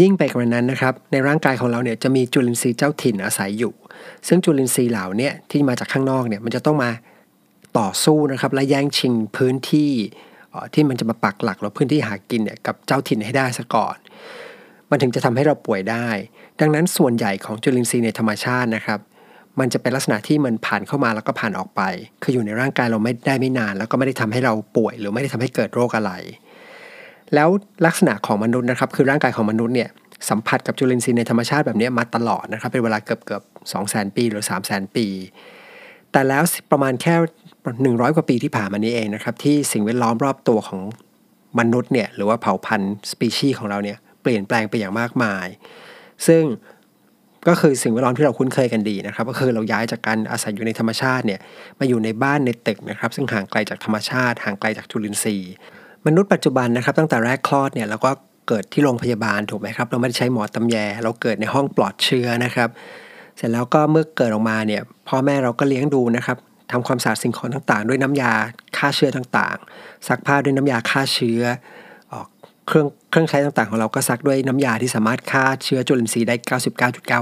[0.00, 3.72] ยิ่งไปกว่านั้นนะครับ ในร่างกายของเราเนี่ยจะมีจุลินทรีย์เจ้าถิ่นอาศัยอยู่
[4.28, 6.90] ซึ่งจุลินทรีย์เหล่านี้ที่มาจากข้างนอกเนี่ยมันจะต้องมา
[7.78, 9.92] ต่อสู้นะครับและแย่งชิงพื้นที่
[10.74, 13.96] ที่มันจะมาปักหลักหรือพื้นที่หากินเนี่ยกับเจ้าถิ่นให้ได้ซะก่อน
[14.90, 16.08] มันถึงจะทำให้เราป่วยได้
[16.60, 19.00] ดังนั้นส่วนใหญ่ของจุลินทรีย์ในธรรมชาตินะครับ
[19.60, 21.82] มันจะเป็นลักษณะที่มันผ่านเข้ามาแล้วก็ผ่านออกไป
[22.22, 26.12] คืออยู่ในร่างกายเราไม่ได้ไม่นาน แล้วก็ไม่ได้ทำให้เราป่วย หรือไม่ได้ทำให้เกิดโรคอะไร
[27.34, 27.48] แล้ว
[27.86, 29.90] ลักษณะของมนุษย์นะครับ คือร่างกายของมนุษย์เนี่ย
[30.30, 33.42] สัมผัสกับจุลินทรีย์ในธรรมชาติแบบนี้มาตลอดนะครับ เป็นเวลาเกือบเกือบ
[33.72, 35.06] สองแสนปีหรือ3 0 0แสนปี
[36.12, 37.14] แต่แล้วประมาณแค่
[37.66, 40.80] 100 กว่าปีที่ผ่านมานี้เองนะครับ ที่สิ่งแวดล้อมรอบตัวของ
[41.58, 45.46] มนุษย์เนี่ยหรือว่าเผ่าพันธุ์สปีชีส์ของเราเนี่ยเปลี่ยนแปลงไปอย่างมากมาย
[46.26, 46.42] ซึ่ง
[47.46, 51.40] ก็คือสิ่งแวดล้อมที่เราคุ้นเคยกันดีนะครับ ก็คือเราย้ายจากการอาศัยอยู่ในธรรมชาติเนี่ย
[51.78, 55.52] มาอยู่ในบ้านในตึกนะครับ ซึ่งห่างไกลจากธรรมชาติห่างไกลจากจุลินทรีย์
[56.06, 58.10] มนุษย์ปัจจุบันนะครับ ตั้งแต่แรกคลอดเนี่ยเราก็
[58.48, 62.68] เกิดที่โรงพยาบาลถูกไหมครับ เราไม่ได้ใช้หมอตำแย เราเกิดในห้องปลอดเชื้อนะครับ
[63.36, 66.36] เสร็จแล้วก็เมื่อเกิดออกมาเนี่ยพ่อแม่เราก็เลี้ยงดูนะครับ
[66.72, 68.32] ทำความสะอาดสิ่งของต่างๆ ด้วยน้ำยา
[68.76, 71.42] ฆ่าเชื้อต่างๆ ซักผ้าด้วยน้ำยาฆ่าเชื้อ
[72.66, 76.34] เครื่องเครื่องใช้ต่างๆ ของเราก็ซักด้วยน้ำยาที่สามารถฆ่าเชื้อจุลินทรีย์ได้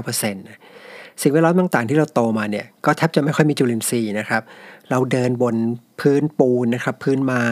[0.03, 4.41] 99.9%สิ่งแวดล้อมต่างๆ ที่เราโตมาเนี่ยก็แทบจะไม่ค่อยมีจุลินทรีย์นะครับ
[4.89, 5.55] เราเดินบน
[6.01, 7.47] พื้นปูนนะครับพื้นไม้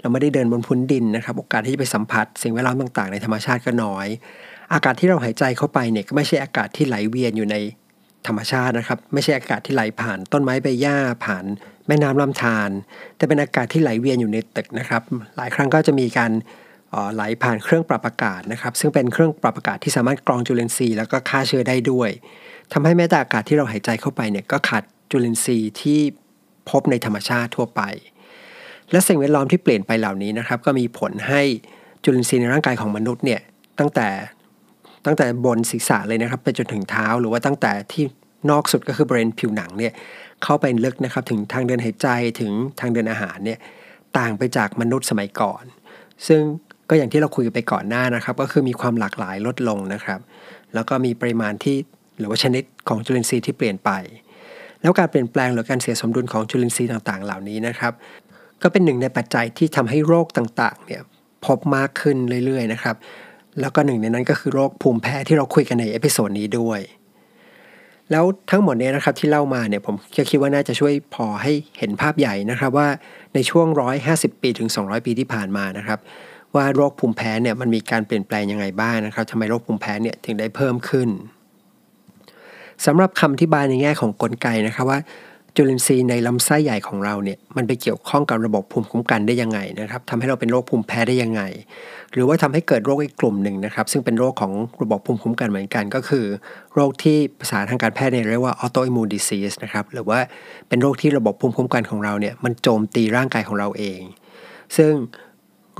[0.00, 4.06] เราไม่ได้เดินบนพื้นดินนะครับ โอกาสที่จะไปสัมผัส สิ่งแวดล้อมต่างๆ ในธรรมชาติก็น้อย
[4.72, 7.56] อากาศที่เราหายใจเข้าไปเนี่ยก็ไม่ใช่อากาศที่ไหลเวียนอยู่ใน
[8.26, 11.44] ธรรมชาตินะครับ ไม่ใช่อากาศที่ไหลผ่านต้นไม้ใบหญ้าผ่าน
[11.86, 12.70] แม่น้ำลำธาร
[13.16, 15.02] แต่เป็นอากาศที่ไหลเวียนอยู่ในตึกนะครับ
[15.36, 16.32] หลายครั้งก็จะมีการ
[17.14, 22.10] ไหลผ่านเครื่องปรับอากาศนะครับ ซึ่งเป็นเครื่องปรับอากาศที่สามารถกรองจุลินทรีย์แล้วก็ฆ่าเชื้อได้ด้วย
[22.72, 26.00] ทำให้แม้แต่อากาศที่เราหายใจเข้าไปเนี่ยก็ขาดจุลินทรีย์ที่
[26.70, 27.82] พบในธรรมชาติทั่วไป
[28.90, 31.42] และสิ่งแวดล้อมที่เปลี่ยนไปเหล่านี้นะครับ ก็มีผลให้
[32.04, 33.40] จุลินทรีย์ในร่างกายของมนุษย์เนี่ย
[33.78, 34.08] ตั้งแต่
[35.06, 38.04] ตั้งแต่บนศีรษะเลยนะครับไปจนถึงเท้า หรือว่าตั้งแต่ที่
[38.50, 39.92] นอกสุดก็คือบริเวณผิวหนังเนี่ย
[40.42, 42.08] เข้าไปลึกนะครับถึงทางเดินหายใจ
[42.40, 43.58] ถึงทางเดินอาหารเนี่ย
[44.18, 45.64] ต่างไปจากมนุษย์สมัยก่อน
[46.26, 46.42] ซึ่ง
[46.88, 50.20] ก็อย่างที่เราคุยไปก่อนหน้านะครับ ก็คือมีความหลากหลายลดลงนะครับ
[50.74, 51.76] แล้วก็มีปริมาณที่
[52.18, 53.90] หรือว่าชนิดของจุลินทรีย์ที่เปลี่ยนไป
[54.80, 57.92] แล้วการเปลี่ยนแปลงหรือการเสียสมดุลของจุลินทรีย์ต่างๆ เหล่านี้นะครับ
[58.62, 61.02] ก็เป็นหนึ่งในปัจจัยที่ทำให้โรคต่างๆเนี่ย
[61.46, 62.96] พบมากขึ้นเรื่อยๆนะครับ
[63.60, 66.80] แล้วก็หนึ่งในนั้นก็คือโรคภูมิแพ้ที่เราคุยกันใน episode นี้ด้วย
[68.10, 69.94] แล้วทั้งหมดนี้นะครับที่เล่ามาเนี่ยผม
[70.30, 72.88] คิดว่าน่าจะช่วยพอให้เห็นภาพใหญ่นะครับว่า
[73.34, 73.66] ในช่วง
[74.06, 75.98] 150 ปีถึง 200 ปีที่ผ่านมานะครับ
[76.54, 81.08] ว่าโรคภูมิแพ้เนี่ยมันมีการเปลี่ยนแปลงยังไงบ้างนะครับทำไมโรคภูมิแพ้เนี่ยถึงได้เพิ่มขึ้น
[82.86, 85.00] สำหรับคำอธิบายในแง่ของกลไกนะครับว่า
[85.58, 91.42] จุลินทรีย์ในลำไส้ใหญ่ของเราเนี่ยมันไปเกี่ยวข้องกับระบบภูมิคุ้มกันได้ยังไงนะครับทำให้เราเป็นโรคภูมิแพ้ได้ยังไง
[92.12, 96.24] หรือว่าทำให้เกิดโรคอีกกลุ่มหนึ่งนะครับ ซึ่งเป็นโรคของระบบภูมิคุ้มกันเหมือนกัน ก็คือ
[96.74, 100.18] โรคที่ภาษาทางการแพทย์เรียกว่า autoimmune disease นะครับหรือว่า
[100.68, 104.00] เป็นโรคที่ระบบภูมิคุ้มกันของเราเนี่ยมันโจมตีร่างกายของเราเอง
[104.76, 104.92] ซึ่ง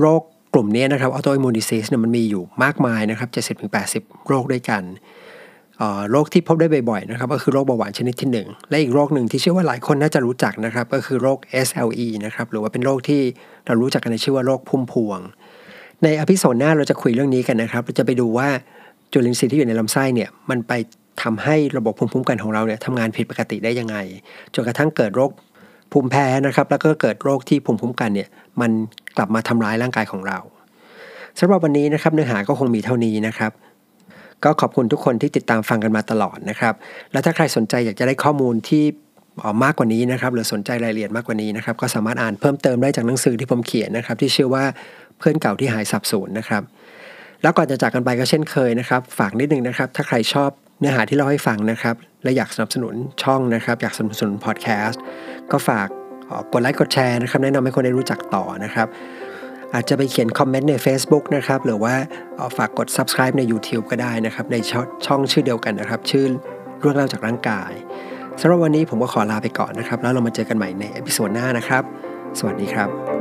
[0.01, 0.23] โรค
[0.59, 4.83] กลุ่มนี้นะครับ autoimmune disease เนี่ยมันมีอยู่มากมายนะครับ70-80โรคด้วยกัน
[6.11, 13.21] โรคที่พบได้บ่อยๆนะครับก็คือโรคเบาหวานชนิดที่ 1 และอีกโรคหนึ่งที่เชื่อว่าหลายคนน่าจะรู้จักนะครับก็คือโรค SLE นะครับหรือว่าเป็นโรคที่
[13.67, 15.21] เรารู้จักกันในชื่อว่าโรคพุ่มพวง
[16.03, 18.49] ใน episode หน้าเราจะคุยเรื่องนี้กันนะครับเราจะไปดูว่า
[19.13, 20.73] จุลินทรีย์ที่อยู่ในลำไส้เนี่ยมันไป
[21.23, 23.97] ทำให้ระบบภูมิคุ้มกันของเราเนี่ยทำงานผิดปกติได้ยังไง
[24.55, 25.31] จนกระทั่งเกิดโรค
[25.93, 28.29] ภูมิแพ้นะครับ แล้วก็เกิดโรคที่ภูมิคุ้มกันเนี่ย
[28.61, 28.71] มัน
[29.17, 30.39] กลับมาทำร้ายร่างกายของเรา
[31.39, 33.53] สำหรับวันนี้นะครับเนื้อหาก็คงมีเท่านี้นะครับ
[34.45, 36.75] ก็ขอบคุณทุกคนที่ติดตามฟังกันมาตลอดนะครับ
[37.13, 38.85] แล้วถ้าใครสนใจอยากจะได้ข้อมูลที่
[39.65, 44.65] มากกว่านี้นะครับ หรือสนใจรายละเอียดมากกว่านี้นะครับ ก็สามารถอ่านเพิ่มเติมได้จากหนังสือที่ผมเขียนนะครับ ที่ชื่อว่า
[45.19, 46.63] เพื่อนเก่าที่หายสับสนนะครับ
[47.43, 55.03] แล้วก่อนจะจากกันไปก็เช่นเคยนะครับ ฝากนิดนึงนะครับ ถ้าใครชอบ เนื้อหาที่เราให้ฟังนะครับ และอยากสนับสนุนช่องนะครับ อยากสนับสนุนพอดแคสต์
[55.51, 55.89] ก็ฝาก
[56.53, 58.87] กดไลค์กดแชร์นะครับ แนะนำให้คนได้รู้จักต่อนะครับ
[59.75, 61.95] อาจจะไปเขียนคอมเมนต์ใน Facebook นะครับ หรือว่า
[62.57, 64.57] ฝากกด subscribe ใน YouTube ก็ได้นะครับ ใน
[65.07, 66.25] ช่องชื่อเดียวกันนะครับ ชื่อ
[66.81, 67.73] เรื่องเล่าจากร่างกาย
[68.41, 71.83] สำหรับวันนี้ผมก็ขอลาไปก่อนนะครับ แล้วเรามาเจอกันใหม่ใน episode หน้านะครับ
[72.39, 73.16] สวัสดีครับ